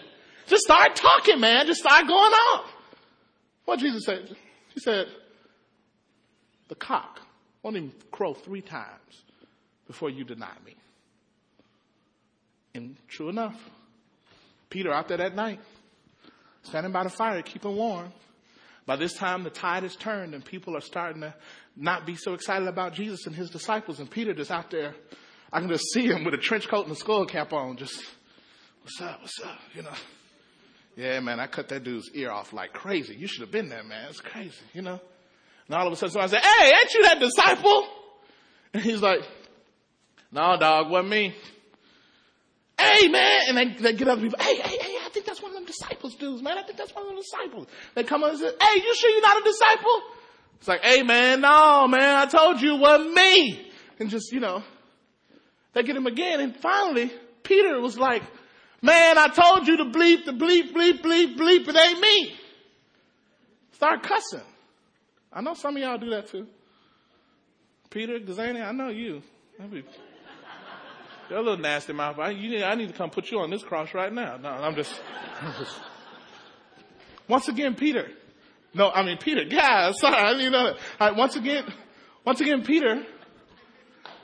[0.48, 1.66] Just start talking, man.
[1.68, 2.66] Just start going off.
[3.66, 4.36] What Jesus said?
[4.74, 5.08] He said,
[6.68, 7.22] the cock
[7.62, 9.24] won't even crow three times
[9.88, 10.76] before you deny me.
[12.76, 13.56] And true enough,
[14.70, 15.60] Peter out there that night,
[16.64, 18.12] standing by the fire, keeping warm.
[18.86, 21.34] By this time, the tide has turned and people are starting to
[21.78, 24.00] not be so excited about Jesus and his disciples.
[24.00, 24.96] And Peter just out there,
[25.52, 28.04] I can just see him with a trench coat and a skull cap on, just,
[28.82, 29.94] what's up, what's up, you know.
[30.96, 33.16] Yeah, man, I cut that dude's ear off like crazy.
[33.16, 34.08] You should have been there, man.
[34.10, 35.00] It's crazy, you know.
[35.68, 37.88] And all of a sudden, I said, hey, ain't you that disciple?
[38.74, 39.22] And he's like,
[40.32, 41.36] no, dog, wasn't me.
[42.78, 43.42] Hey, man.
[43.50, 45.66] And they, they get other people, hey, hey, hey, I think that's one of them
[45.66, 46.58] disciples dudes, man.
[46.58, 47.68] I think that's one of them disciples.
[47.96, 50.02] They come up and say, hey, you sure you're not a disciple?
[50.60, 53.72] It's like, hey, man, no, man, I told you it wasn't me.
[54.00, 54.64] And just, you know,
[55.74, 56.40] they get him again.
[56.40, 57.12] And finally,
[57.44, 58.24] Peter was like,
[58.84, 61.68] man, I told you to bleep, the bleep, bleep, bleep, bleep.
[61.68, 62.36] It ain't me.
[63.72, 64.46] Start cussing.
[65.32, 66.46] I know some of y'all do that too.
[67.90, 69.24] Peter, Gazani, I know you.
[71.30, 72.20] You're a little nasty mouth.
[72.20, 74.38] I, you, I need to come put you on this cross right now.
[74.38, 74.94] No, I'm just.
[77.28, 78.08] Once again, Peter.
[78.74, 79.46] No, I mean Peter.
[79.46, 80.78] Guys, sorry, I didn't know that.
[81.00, 81.64] Right, once again,
[82.26, 83.04] once again, Peter,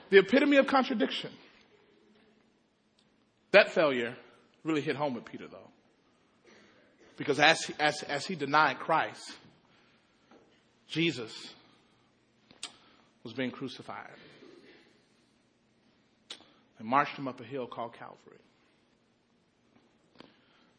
[0.10, 1.32] the epitome of contradiction.
[3.52, 4.16] That failure
[4.64, 5.70] really hit home with Peter, though,
[7.18, 9.32] because as as as he denied Christ,
[10.88, 11.54] Jesus
[13.24, 14.10] was being crucified.
[16.80, 18.38] They marched him up a hill called Calvary.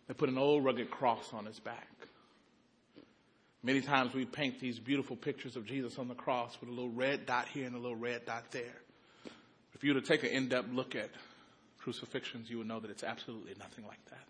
[0.09, 1.87] They put an old rugged cross on his back.
[3.62, 6.90] Many times we paint these beautiful pictures of Jesus on the cross with a little
[6.90, 8.81] red dot here and a little red dot there.
[9.75, 11.11] If you were to take an in-depth look at
[11.85, 14.25] crucifixions, you will know that it's absolutely nothing like that.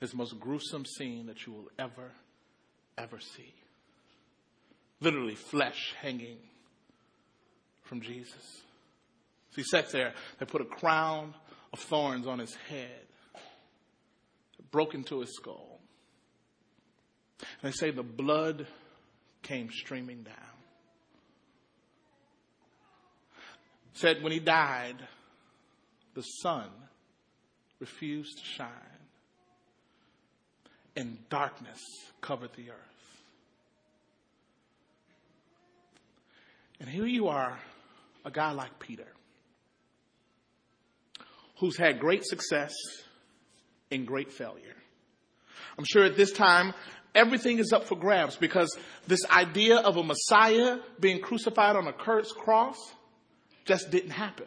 [0.00, 2.10] It's the most gruesome scene that you will ever,
[2.98, 3.54] ever see.
[5.00, 6.38] Literally flesh hanging
[7.82, 8.60] from Jesus.
[9.50, 10.12] So he sat there.
[10.38, 11.34] They put a crown
[11.72, 13.06] of thorns on his head,
[14.70, 15.80] broke into his skull.
[17.62, 18.66] And they say the blood
[19.42, 20.34] came streaming down.
[23.94, 24.96] Said when he died,
[26.16, 26.70] the sun
[27.78, 28.70] refused to shine,
[30.96, 31.78] and darkness
[32.22, 33.22] covered the earth.
[36.80, 37.58] And here you are,
[38.24, 39.06] a guy like Peter
[41.58, 42.74] who's had great success
[43.90, 44.74] and great failure.
[45.78, 46.72] I'm sure at this time,
[47.14, 48.76] everything is up for grabs because
[49.06, 52.76] this idea of a Messiah being crucified on a cursed cross
[53.66, 54.46] just didn't happen.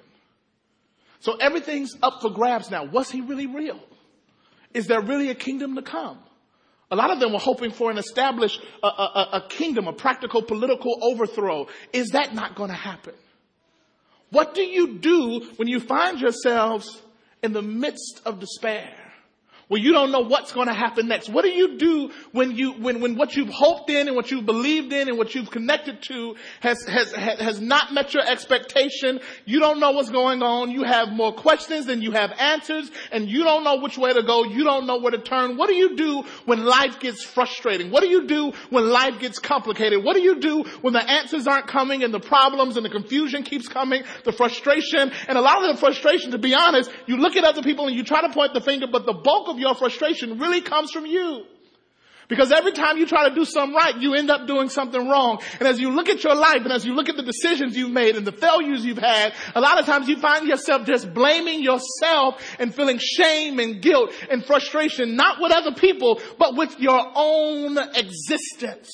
[1.20, 2.86] So everything's up for grabs now.
[2.86, 3.80] Was he really real?
[4.74, 6.20] Is there really a kingdom to come?
[6.92, 10.42] A lot of them were hoping for an established a, a, a kingdom, a practical
[10.42, 11.68] political overthrow.
[11.94, 13.14] Is that not going to happen?
[14.32, 17.02] What do you do when you find yourselves
[17.44, 18.96] in the midst of despair?
[19.70, 21.30] Where you don't know what's going to happen next.
[21.30, 24.48] What do you do when you, when, when what you've hoped in and what you've
[24.48, 29.20] believed in and what you've connected to has, has, has not met your expectation?
[29.46, 30.72] You don't know what's going on.
[30.72, 34.24] You have more questions than you have answers and you don't know which way to
[34.24, 34.44] go.
[34.44, 35.56] You don't know where to turn.
[35.56, 37.92] What do you do when life gets frustrating?
[37.92, 40.04] What do you do when life gets complicated?
[40.04, 43.44] What do you do when the answers aren't coming and the problems and the confusion
[43.44, 47.36] keeps coming, the frustration and a lot of the frustration, to be honest, you look
[47.36, 49.76] at other people and you try to point the finger, but the bulk of your
[49.76, 51.46] frustration really comes from you.
[52.30, 55.42] Because every time you try to do something right, you end up doing something wrong.
[55.60, 57.92] And as you look at your life and as you look at the decisions you've
[57.92, 61.64] made and the failures you've had, a lot of times you find yourself just blaming
[61.64, 67.02] yourself and feeling shame and guilt and frustration, not with other people, but with your
[67.16, 68.92] own existence.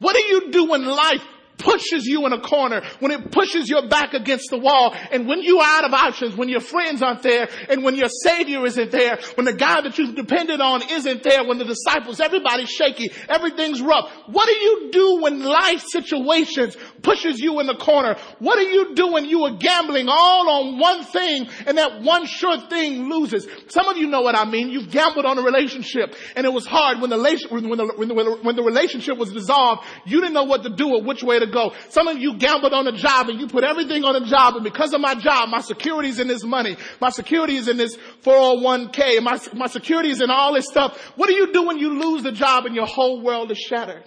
[0.00, 1.24] What do you do when life
[1.58, 5.42] pushes you in a corner, when it pushes your back against the wall, and when
[5.42, 8.90] you are out of options, when your friends aren't there, and when your savior isn't
[8.90, 13.10] there, when the guy that you've depended on isn't there, when the disciples, everybody's shaky,
[13.28, 14.10] everything's rough.
[14.26, 18.16] What do you do when life situations pushes you in the corner?
[18.38, 22.26] What do you do when you are gambling all on one thing and that one
[22.26, 23.46] sure thing loses?
[23.68, 24.70] Some of you know what I mean.
[24.70, 27.18] You've gambled on a relationship and it was hard when the,
[27.50, 29.84] when the, when the, when the relationship was dissolved.
[30.06, 31.72] You didn't know what to do or which way to go.
[31.88, 34.64] Some of you gambled on a job and you put everything on a job and
[34.64, 36.76] because of my job, my security is in this money.
[37.00, 39.22] My security is in this 401k.
[39.22, 40.98] My, my security is in all this stuff.
[41.16, 44.04] What do you do when you lose the job and your whole world is shattered?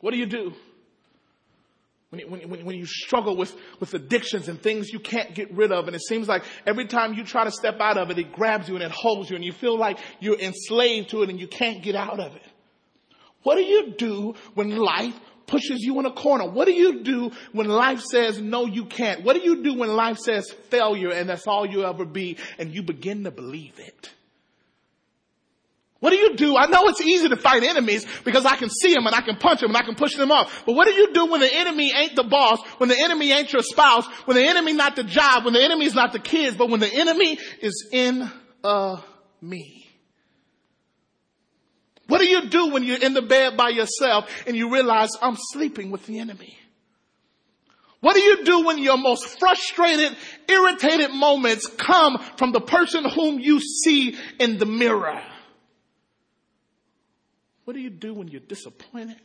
[0.00, 0.52] What do you do?
[2.10, 5.86] When, when, when, you struggle with, with addictions and things you can't get rid of,
[5.86, 8.68] and it seems like every time you try to step out of it, it grabs
[8.68, 11.48] you and it holds you, and you feel like you're enslaved to it and you
[11.48, 12.42] can't get out of it.
[13.42, 16.48] What do you do when life pushes you in a corner?
[16.48, 19.24] What do you do when life says, no, you can't?
[19.24, 22.74] What do you do when life says failure and that's all you'll ever be and
[22.74, 24.10] you begin to believe it?
[26.04, 26.54] What do you do?
[26.54, 29.36] I know it's easy to fight enemies because I can see them and I can
[29.36, 30.64] punch them and I can push them off.
[30.66, 33.50] But what do you do when the enemy ain't the boss, when the enemy ain't
[33.54, 36.58] your spouse, when the enemy not the job, when the enemy is not the kids,
[36.58, 38.30] but when the enemy is in
[38.62, 39.00] uh,
[39.40, 39.83] me?
[42.14, 45.34] What do you do when you're in the bed by yourself and you realize I'm
[45.36, 46.56] sleeping with the enemy?
[47.98, 53.40] What do you do when your most frustrated, irritated moments come from the person whom
[53.40, 55.20] you see in the mirror?
[57.64, 59.20] What do you do when you're disappointed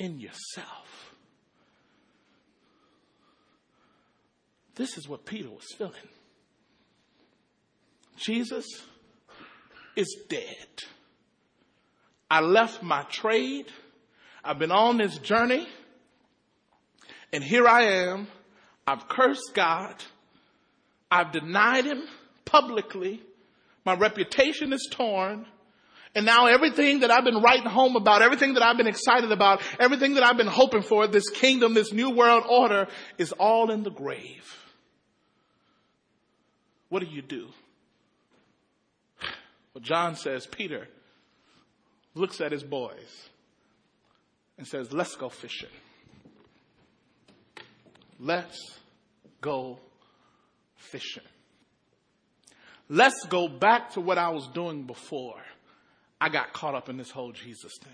[0.00, 1.14] in yourself?
[4.74, 5.94] This is what Peter was feeling.
[8.16, 8.66] Jesus
[9.94, 10.82] is dead.
[12.30, 13.66] I left my trade.
[14.44, 15.66] I've been on this journey.
[17.32, 18.28] And here I am.
[18.86, 19.94] I've cursed God.
[21.10, 22.02] I've denied him
[22.44, 23.22] publicly.
[23.84, 25.46] My reputation is torn.
[26.14, 29.62] And now everything that I've been writing home about, everything that I've been excited about,
[29.78, 32.88] everything that I've been hoping for, this kingdom, this new world order
[33.18, 34.56] is all in the grave.
[36.88, 37.48] What do you do?
[39.74, 40.88] Well, John says, Peter,
[42.18, 43.28] looks at his boys
[44.58, 45.68] and says, Let's go fishing.
[48.20, 48.78] Let's
[49.40, 49.78] go
[50.76, 51.22] fishing.
[52.88, 55.40] Let's go back to what I was doing before
[56.20, 57.92] I got caught up in this whole Jesus thing.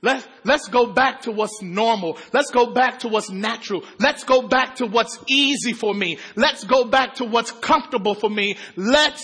[0.00, 2.18] Let's, let's go back to what's normal.
[2.32, 3.84] Let's go back to what's natural.
[4.00, 6.18] Let's go back to what's easy for me.
[6.34, 8.56] Let's go back to what's comfortable for me.
[8.76, 9.22] Let's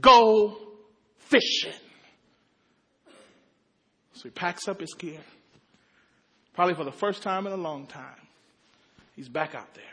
[0.00, 0.56] go
[1.18, 1.74] fishing.
[4.24, 5.20] So he packs up his gear.
[6.54, 8.16] Probably for the first time in a long time.
[9.14, 9.84] He's back out there.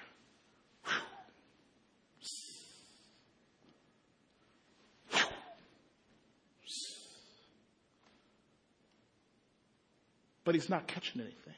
[10.46, 11.54] But he's not catching anything.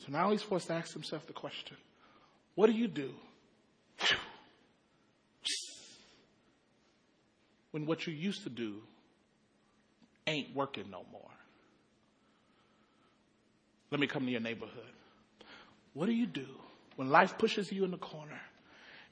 [0.00, 1.76] So now he's forced to ask himself the question
[2.56, 3.14] what do you do
[7.70, 8.82] when what you used to do
[10.28, 11.22] ain't working no more.
[13.90, 14.92] Let me come to your neighborhood.
[15.94, 16.46] What do you do
[16.96, 18.40] when life pushes you in the corner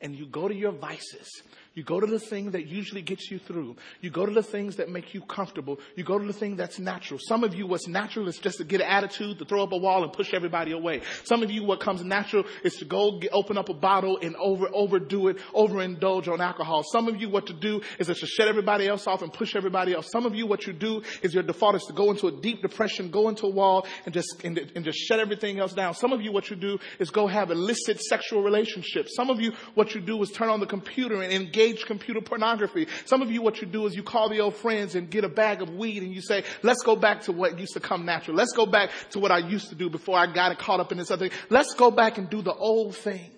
[0.00, 1.28] and you go to your vices.
[1.76, 3.76] You go to the thing that usually gets you through.
[4.00, 5.78] You go to the things that make you comfortable.
[5.94, 7.20] You go to the thing that's natural.
[7.22, 9.76] Some of you, what's natural is just to get an attitude, to throw up a
[9.76, 11.02] wall and push everybody away.
[11.24, 14.34] Some of you, what comes natural is to go get, open up a bottle and
[14.36, 16.82] over, overdo it, overindulge on alcohol.
[16.90, 19.92] Some of you, what to do is to shut everybody else off and push everybody
[19.92, 20.10] else.
[20.10, 22.62] Some of you, what you do is your default is to go into a deep
[22.62, 25.92] depression, go into a wall and just, and, and just shut everything else down.
[25.92, 29.14] Some of you, what you do is go have illicit sexual relationships.
[29.14, 32.20] Some of you, what what you do is turn on the computer and engage computer
[32.20, 32.88] pornography.
[33.04, 35.28] Some of you, what you do is you call the old friends and get a
[35.28, 38.36] bag of weed and you say, let's go back to what used to come natural.
[38.36, 40.98] Let's go back to what I used to do before I got caught up in
[40.98, 41.38] this other thing.
[41.50, 43.30] Let's go back and do the old thing.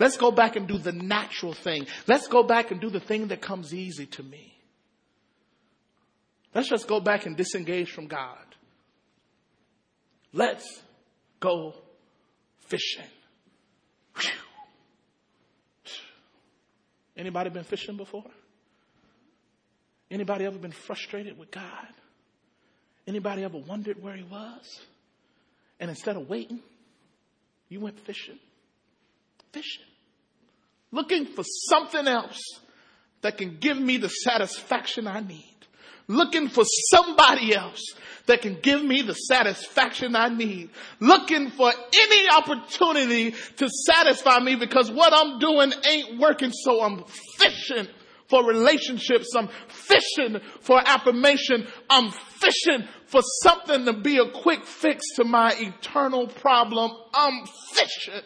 [0.00, 1.86] Let's go back and do the natural thing.
[2.08, 4.52] Let's go back and do the thing that comes easy to me.
[6.52, 8.44] Let's just go back and disengage from God.
[10.32, 10.82] Let's
[11.38, 11.76] go
[12.66, 13.04] fishing.
[17.16, 18.24] Anybody been fishing before?
[20.10, 21.88] Anybody ever been frustrated with God?
[23.06, 24.80] Anybody ever wondered where he was?
[25.78, 26.60] And instead of waiting,
[27.68, 28.38] you went fishing.
[29.52, 29.84] Fishing.
[30.90, 32.40] Looking for something else
[33.22, 35.54] that can give me the satisfaction I need.
[36.08, 37.82] Looking for somebody else
[38.26, 44.56] that can give me the satisfaction I need, looking for any opportunity to satisfy me
[44.56, 46.50] because what I'm doing ain't working.
[46.52, 47.04] So I'm
[47.38, 47.86] fishing
[48.28, 49.28] for relationships.
[49.36, 51.66] I'm fishing for affirmation.
[51.90, 56.92] I'm fishing for something to be a quick fix to my eternal problem.
[57.12, 58.22] I'm fishing.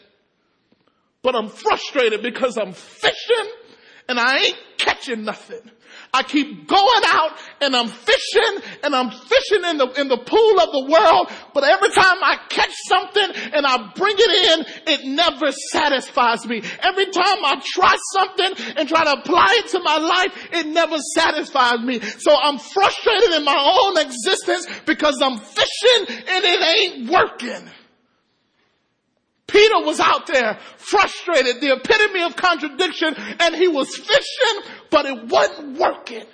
[1.22, 3.50] But I'm frustrated because I'm fishing
[4.08, 5.70] and I ain't catching nothing.
[6.12, 10.60] I keep going out and I'm fishing and I'm fishing in the, in the pool
[10.60, 15.04] of the world, but every time I catch something and I bring it in, it
[15.06, 16.62] never satisfies me.
[16.80, 20.98] Every time I try something and try to apply it to my life, it never
[21.14, 22.00] satisfies me.
[22.00, 27.70] So I'm frustrated in my own existence because I'm fishing and it ain't working.
[29.48, 35.24] Peter was out there frustrated, the epitome of contradiction, and he was fishing, but it
[35.24, 36.24] wasn't working.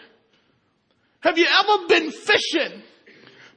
[1.20, 2.82] Have you ever been fishing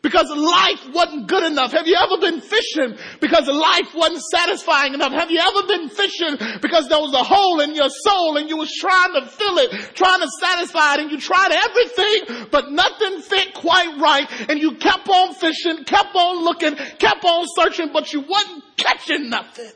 [0.08, 1.74] because life wasn't good enough?
[1.74, 5.12] Have you ever been fishing because life wasn't satisfying enough?
[5.12, 8.55] Have you ever been fishing because there was a hole in your soul and you
[8.55, 13.20] was trying to fill it, trying to satisfy it and you tried everything, but nothing
[13.20, 18.14] fit quite right and you kept on fishing, kept on looking, kept on searching, but
[18.14, 19.72] you wasn't catching nothing.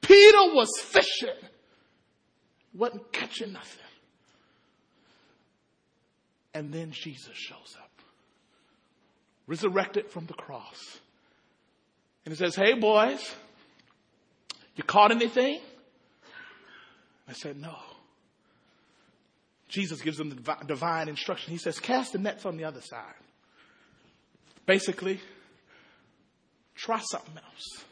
[0.00, 1.28] Peter was fishing,
[2.72, 3.78] wasn't catching nothing.
[6.54, 7.89] And then Jesus shows up
[9.50, 11.00] resurrected from the cross.
[12.24, 13.20] And he says, Hey, boys,
[14.76, 15.60] you caught anything?
[17.28, 17.74] I said, No.
[19.68, 21.52] Jesus gives them the divine instruction.
[21.52, 23.14] He says, Cast the nets on the other side.
[24.66, 25.20] Basically,
[26.76, 27.84] try something else.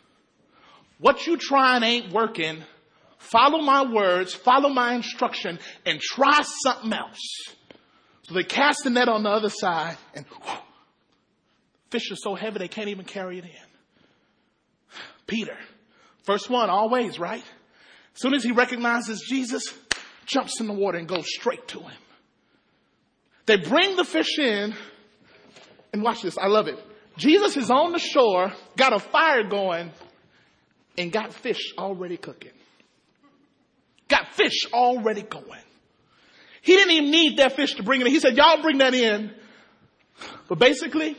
[0.99, 2.63] What you trying ain't working.
[3.19, 7.19] Follow my words, follow my instruction, and try something else.
[8.23, 10.25] So they cast the net on the other side, and
[11.91, 13.51] Fish are so heavy they can't even carry it in.
[15.27, 15.57] Peter,
[16.25, 17.43] first one always, right?
[18.15, 19.73] As soon as he recognizes Jesus,
[20.27, 21.99] jumps in the water and goes straight to him.
[23.47, 24.75] They bring the fish in,
[25.93, 26.79] and watch this, I love it.
[27.17, 29.91] Jesus is on the shore, got a fire going,
[30.99, 32.53] and got fish already cooking.
[34.09, 35.63] Got fish already going.
[36.61, 38.13] He didn't even need that fish to bring it in.
[38.13, 39.33] He said, y'all bring that in.
[40.49, 41.17] But basically,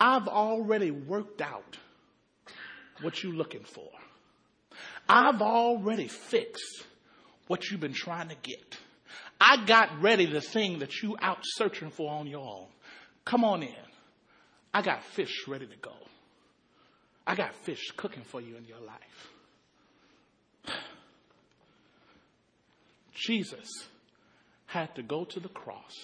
[0.00, 1.76] I've already worked out
[3.00, 3.90] what you're looking for.
[5.08, 6.84] I've already fixed
[7.46, 8.78] what you've been trying to get.
[9.40, 12.66] I got ready the thing that you out searching for on your own.
[13.24, 13.74] Come on in.
[14.72, 15.92] I got fish ready to go.
[17.26, 19.28] I got fish cooking for you in your life.
[23.14, 23.68] Jesus
[24.66, 25.94] had to go to the cross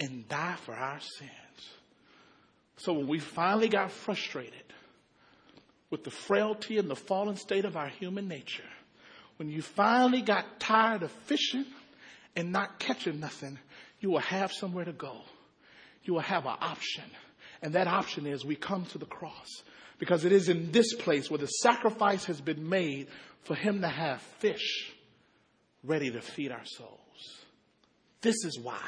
[0.00, 1.30] and die for our sins
[2.76, 4.52] so when we finally got frustrated
[5.90, 8.64] with the frailty and the fallen state of our human nature,
[9.36, 11.66] when you finally got tired of fishing
[12.36, 13.58] and not catching nothing,
[14.00, 15.22] you will have somewhere to go.
[16.04, 17.04] You will have an option.
[17.62, 19.62] And that option is we come to the cross
[19.98, 23.08] because it is in this place where the sacrifice has been made
[23.42, 24.92] for him to have fish
[25.82, 27.44] ready to feed our souls.
[28.20, 28.82] This is why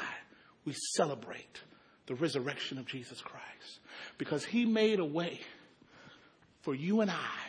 [0.65, 1.61] we celebrate
[2.07, 3.79] the resurrection of Jesus Christ.
[4.17, 5.39] Because he made a way
[6.61, 7.39] for you and I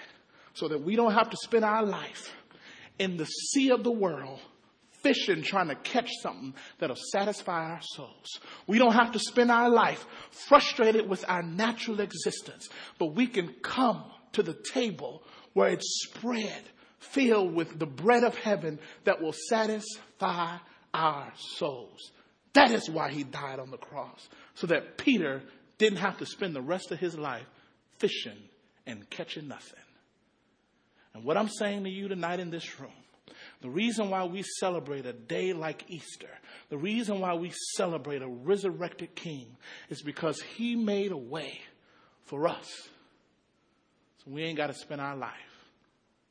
[0.54, 2.32] so that we don't have to spend our life
[2.98, 4.40] in the sea of the world
[5.02, 8.40] fishing trying to catch something that'll satisfy our souls.
[8.66, 13.54] We don't have to spend our life frustrated with our natural existence, but we can
[13.62, 16.62] come to the table where it's spread
[16.98, 20.56] filled with the bread of heaven that will satisfy
[20.92, 22.12] our souls.
[22.55, 25.42] That is why he died on the cross, so that Peter
[25.76, 27.46] didn't have to spend the rest of his life
[27.99, 28.38] fishing
[28.86, 29.78] and catching nothing.
[31.14, 32.90] And what I'm saying to you tonight in this room,
[33.61, 36.30] the reason why we celebrate a day like Easter,
[36.70, 39.57] the reason why we celebrate a resurrected king
[39.88, 41.61] is because he made a way
[42.24, 42.68] for us.
[44.18, 45.32] So we ain't got to spend our life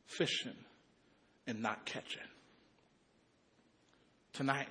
[0.05, 0.55] fishing
[1.45, 2.21] and not catching.
[4.33, 4.67] Tonight,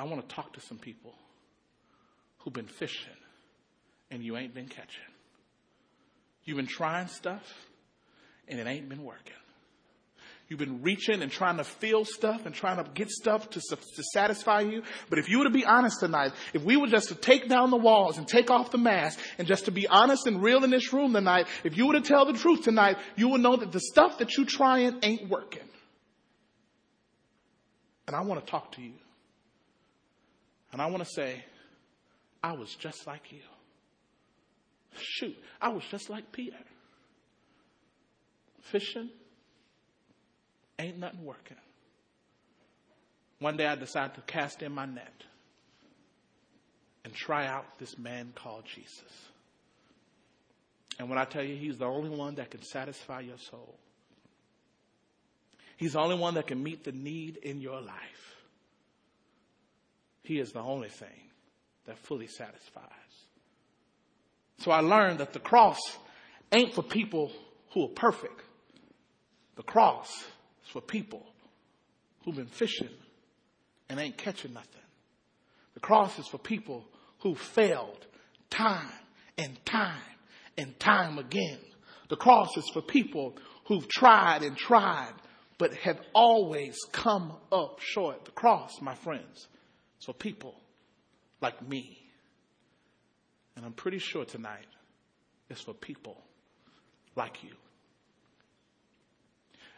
[0.00, 1.12] I want to talk to some people
[2.38, 3.12] who've been fishing
[4.10, 5.02] and you ain't been catching.
[6.42, 7.42] You've been trying stuff
[8.48, 9.34] and it ain't been working.
[10.48, 14.02] You've been reaching and trying to feel stuff and trying to get stuff to, to
[14.14, 14.84] satisfy you.
[15.10, 17.70] But if you were to be honest tonight, if we were just to take down
[17.70, 20.70] the walls and take off the mask and just to be honest and real in
[20.70, 23.70] this room tonight, if you were to tell the truth tonight, you would know that
[23.70, 25.68] the stuff that you're trying ain't working.
[28.06, 28.94] And I want to talk to you.
[30.72, 31.44] And I want to say,
[32.42, 33.40] I was just like you.
[34.96, 36.56] Shoot, I was just like Peter.
[38.60, 39.10] Fishing,
[40.78, 41.56] ain't nothing working.
[43.38, 45.24] One day I decided to cast in my net
[47.04, 49.30] and try out this man called Jesus.
[50.98, 53.74] And when I tell you, he's the only one that can satisfy your soul.
[55.78, 58.39] He's the only one that can meet the need in your life.
[60.22, 61.30] He is the only thing
[61.86, 62.84] that fully satisfies.
[64.58, 65.78] So I learned that the cross
[66.52, 67.32] ain't for people
[67.72, 68.42] who are perfect.
[69.56, 70.10] The cross
[70.64, 71.24] is for people
[72.24, 72.90] who've been fishing
[73.88, 74.82] and ain't catching nothing.
[75.74, 76.84] The cross is for people
[77.20, 78.06] who failed
[78.50, 78.92] time
[79.38, 80.02] and time
[80.58, 81.58] and time again.
[82.08, 85.12] The cross is for people who've tried and tried
[85.58, 88.24] but have always come up short.
[88.24, 89.46] The cross, my friends,
[90.00, 90.54] is for people
[91.40, 91.98] like me.
[93.56, 94.66] And I'm pretty sure tonight
[95.48, 96.16] it's for people
[97.16, 97.50] like you.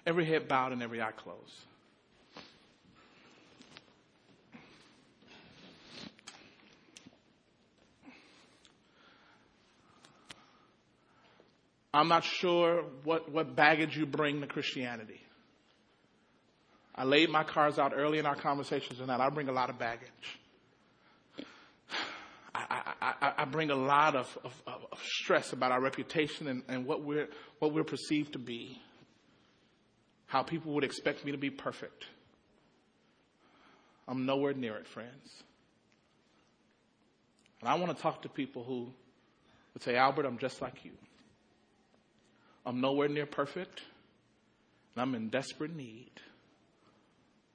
[0.06, 1.38] Every head bowed and every eye closed.
[11.94, 15.21] I'm not sure what, what baggage you bring to Christianity.
[16.95, 19.20] I laid my cards out early in our conversations tonight.
[19.20, 20.11] I bring a lot of baggage.
[22.55, 26.84] I, I, I bring a lot of, of, of, stress about our reputation and, and
[26.84, 27.28] what, we're,
[27.61, 28.78] what we're perceived to be.
[30.26, 32.05] How people would expect me to be perfect.
[34.07, 35.43] I'm nowhere near it, friends.
[37.61, 38.93] And I want to talk to people who
[39.72, 40.90] would say, Albert, I'm just like you.
[42.66, 43.80] I'm nowhere near perfect,
[44.95, 46.11] and I'm in desperate need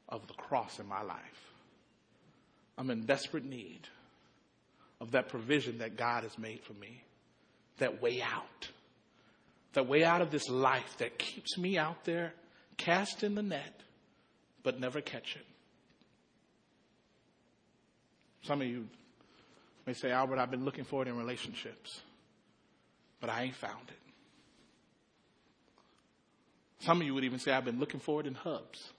[0.10, 1.51] of the cross in my life.
[2.78, 3.88] I'm in desperate need
[5.01, 7.03] of that provision that God has made for me,
[7.78, 8.70] that way out,
[9.74, 12.34] that way out of this life that keeps me out there,
[12.78, 13.82] cast in the net,
[14.64, 15.45] but never catch it.
[18.43, 18.88] Some of you
[19.86, 22.01] may say, Albert, I've been looking for it in relationships,
[23.20, 23.97] but I ain't found it.
[26.80, 28.91] Some of you would even say, I've been looking for it in hubs.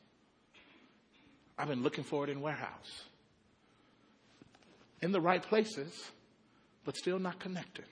[1.59, 3.03] I've been looking for it in warehouse.
[5.03, 5.93] In the right places,
[6.85, 7.85] but still not connected.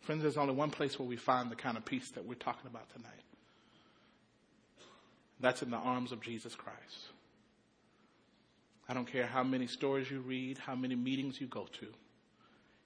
[0.00, 2.66] Friends, there's only one place where we find the kind of peace that we're talking
[2.66, 3.12] about tonight.
[5.38, 7.08] That's in the arms of Jesus Christ.
[8.88, 11.86] I don't care how many stories you read, how many meetings you go to.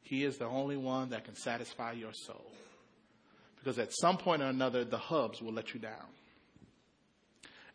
[0.02, 2.52] He is the only one that can satisfy your soul.
[3.58, 6.06] Because at some point or another, the hubs will let you down.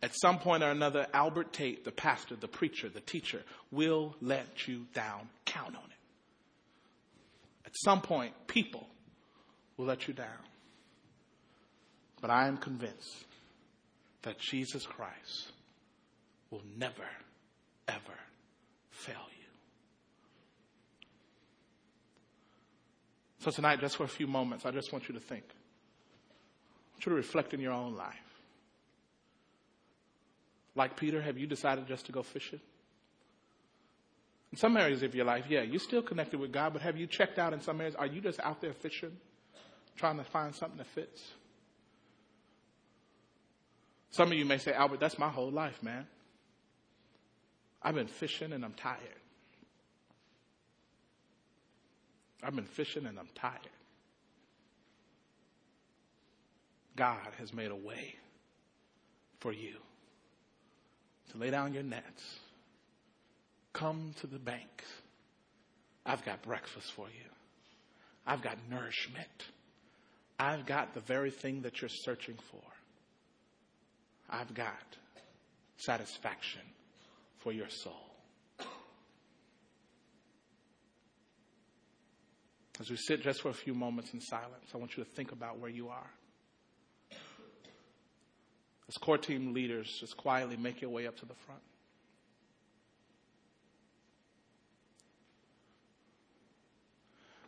[0.01, 3.41] At some point or another, Albert Tate, the pastor, the preacher, the teacher,
[3.71, 5.27] will let you down.
[5.45, 5.99] Count on it.
[7.65, 8.87] At some point, people
[9.75, 10.27] will let you down.
[12.21, 13.25] But I am convinced
[14.21, 15.51] that Jesus Christ
[16.49, 17.07] will never,
[17.87, 18.19] ever
[18.91, 19.45] fail you.
[23.39, 27.05] So tonight, just for a few moments, I just want you to think I want
[27.05, 28.28] you to reflect in your own life.
[30.79, 32.61] Like Peter, have you decided just to go fishing?
[34.53, 37.05] In some areas of your life, yeah, you're still connected with God, but have you
[37.05, 37.95] checked out in some areas?
[37.95, 39.11] Are you just out there fishing,
[39.97, 41.21] trying to find something that fits?
[44.11, 46.07] Some of you may say, Albert, that's my whole life, man.
[47.83, 49.01] I've been fishing and I'm tired.
[52.41, 53.59] I've been fishing and I'm tired.
[56.95, 58.15] God has made a way
[59.41, 59.75] for you
[61.31, 62.39] to lay down your nets.
[63.73, 64.83] Come to the bank.
[66.05, 67.29] I've got breakfast for you.
[68.25, 69.27] I've got nourishment.
[70.39, 72.61] I've got the very thing that you're searching for.
[74.29, 74.97] I've got
[75.77, 76.61] satisfaction
[77.39, 78.09] for your soul.
[82.79, 85.33] As we sit just for a few moments in silence, I want you to think
[85.33, 86.09] about where you are.
[88.89, 91.61] As core team leaders, just quietly make your way up to the front.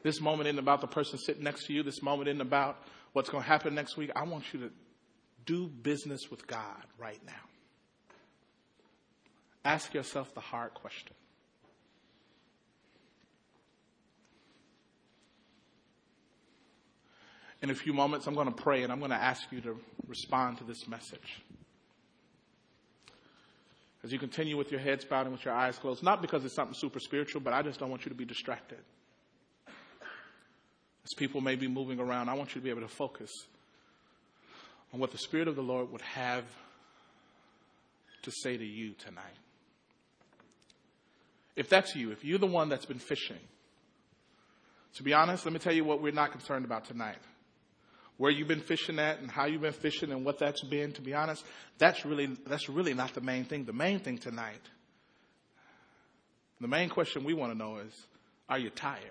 [0.03, 1.81] This moment isn't about the person sitting next to you.
[1.81, 2.77] This moment isn't about
[3.13, 4.11] what's going to happen next week.
[4.15, 4.71] I want you to
[5.45, 7.33] do business with God right now.
[9.65, 11.15] Ask yourself the hard question
[17.61, 19.79] in a few moments, I'm going to pray and I'm going to ask you to
[20.07, 21.41] respond to this message.
[24.03, 26.55] as you continue with your heads bowed and with your eyes closed, not because it's
[26.55, 28.79] something super spiritual, but I just don't want you to be distracted.
[29.67, 33.31] As people may be moving around, I want you to be able to focus
[34.93, 36.43] on what the Spirit of the Lord would have
[38.23, 39.23] to say to you tonight.
[41.55, 43.39] If that's you, if you're the one that's been fishing,
[44.95, 47.17] to be honest, let me tell you what we're not concerned about tonight.
[48.21, 51.01] Where you've been fishing at and how you've been fishing and what that's been, to
[51.01, 51.43] be honest,
[51.79, 53.65] that's really, that's really not the main thing.
[53.65, 54.61] The main thing tonight,
[56.59, 57.91] the main question we want to know is,
[58.47, 59.01] are you tired?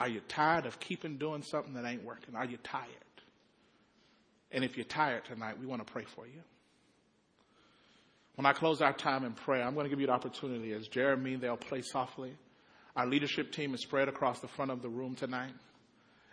[0.00, 2.34] Are you tired of keeping doing something that ain't working?
[2.34, 2.88] Are you tired?
[4.50, 6.40] And if you're tired tonight, we want to pray for you.
[8.34, 10.88] When I close our time in prayer, I'm going to give you the opportunity as
[10.88, 12.34] Jeremy, they'll play softly.
[12.96, 15.54] Our leadership team is spread across the front of the room tonight.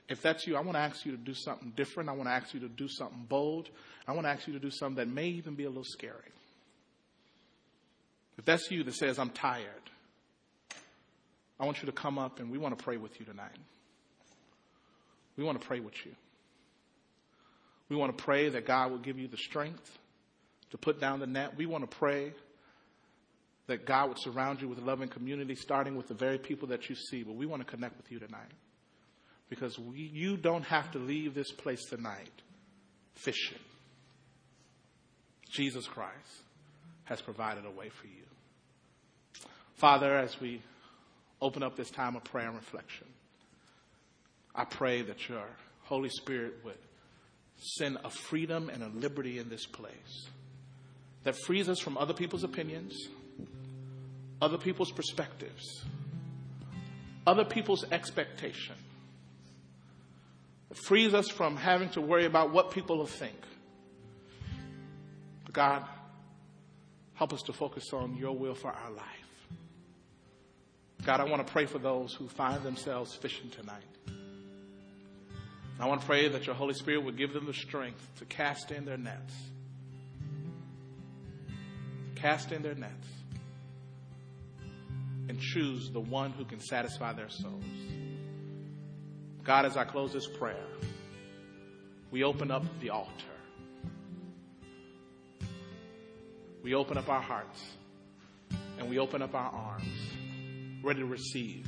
[0.09, 2.09] If that's you, I want to ask you to do something different.
[2.09, 3.69] I want to ask you to do something bold.
[4.07, 6.31] I want to ask you to do something that may even be a little scary.
[8.37, 9.65] If that's you that says, I'm tired,
[11.59, 13.57] I want you to come up and we want to pray with you tonight.
[15.37, 16.13] We want to pray with you.
[17.87, 19.97] We want to pray that God will give you the strength
[20.71, 21.55] to put down the net.
[21.55, 22.33] We want to pray
[23.67, 26.89] that God would surround you with a loving community, starting with the very people that
[26.89, 27.23] you see.
[27.23, 28.51] But we want to connect with you tonight
[29.51, 32.31] because we, you don't have to leave this place tonight
[33.15, 33.59] fishing.
[35.49, 36.15] Jesus Christ
[37.03, 38.23] has provided a way for you.
[39.75, 40.61] Father, as we
[41.41, 43.07] open up this time of prayer and reflection,
[44.55, 45.43] I pray that your
[45.83, 46.77] Holy Spirit would
[47.57, 50.29] send a freedom and a liberty in this place
[51.25, 52.95] that frees us from other people's opinions,
[54.41, 55.83] other people's perspectives,
[57.27, 58.75] other people's expectation.
[60.71, 63.35] It frees us from having to worry about what people will think.
[65.51, 65.83] God,
[67.13, 69.05] help us to focus on your will for our life.
[71.05, 73.83] God, I want to pray for those who find themselves fishing tonight.
[75.77, 78.71] I want to pray that your Holy Spirit would give them the strength to cast
[78.71, 79.33] in their nets.
[82.15, 83.07] Cast in their nets
[85.27, 87.63] and choose the one who can satisfy their souls.
[89.43, 90.67] God, as I close this prayer,
[92.11, 93.11] we open up the altar.
[96.63, 97.63] We open up our hearts
[98.77, 99.87] and we open up our arms
[100.83, 101.67] ready to receive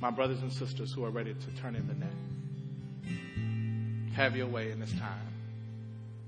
[0.00, 2.08] my brothers and sisters who are ready to turn in the net.
[4.14, 5.26] Have your way in this time.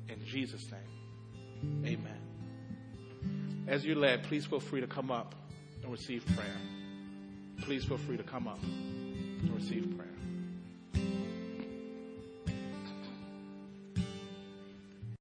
[0.08, 3.64] In Jesus' name, amen.
[3.66, 5.34] As you're led, please feel free to come up
[5.82, 6.60] and receive prayer.
[7.62, 8.58] Please feel free to come up
[9.42, 10.11] and receive prayer.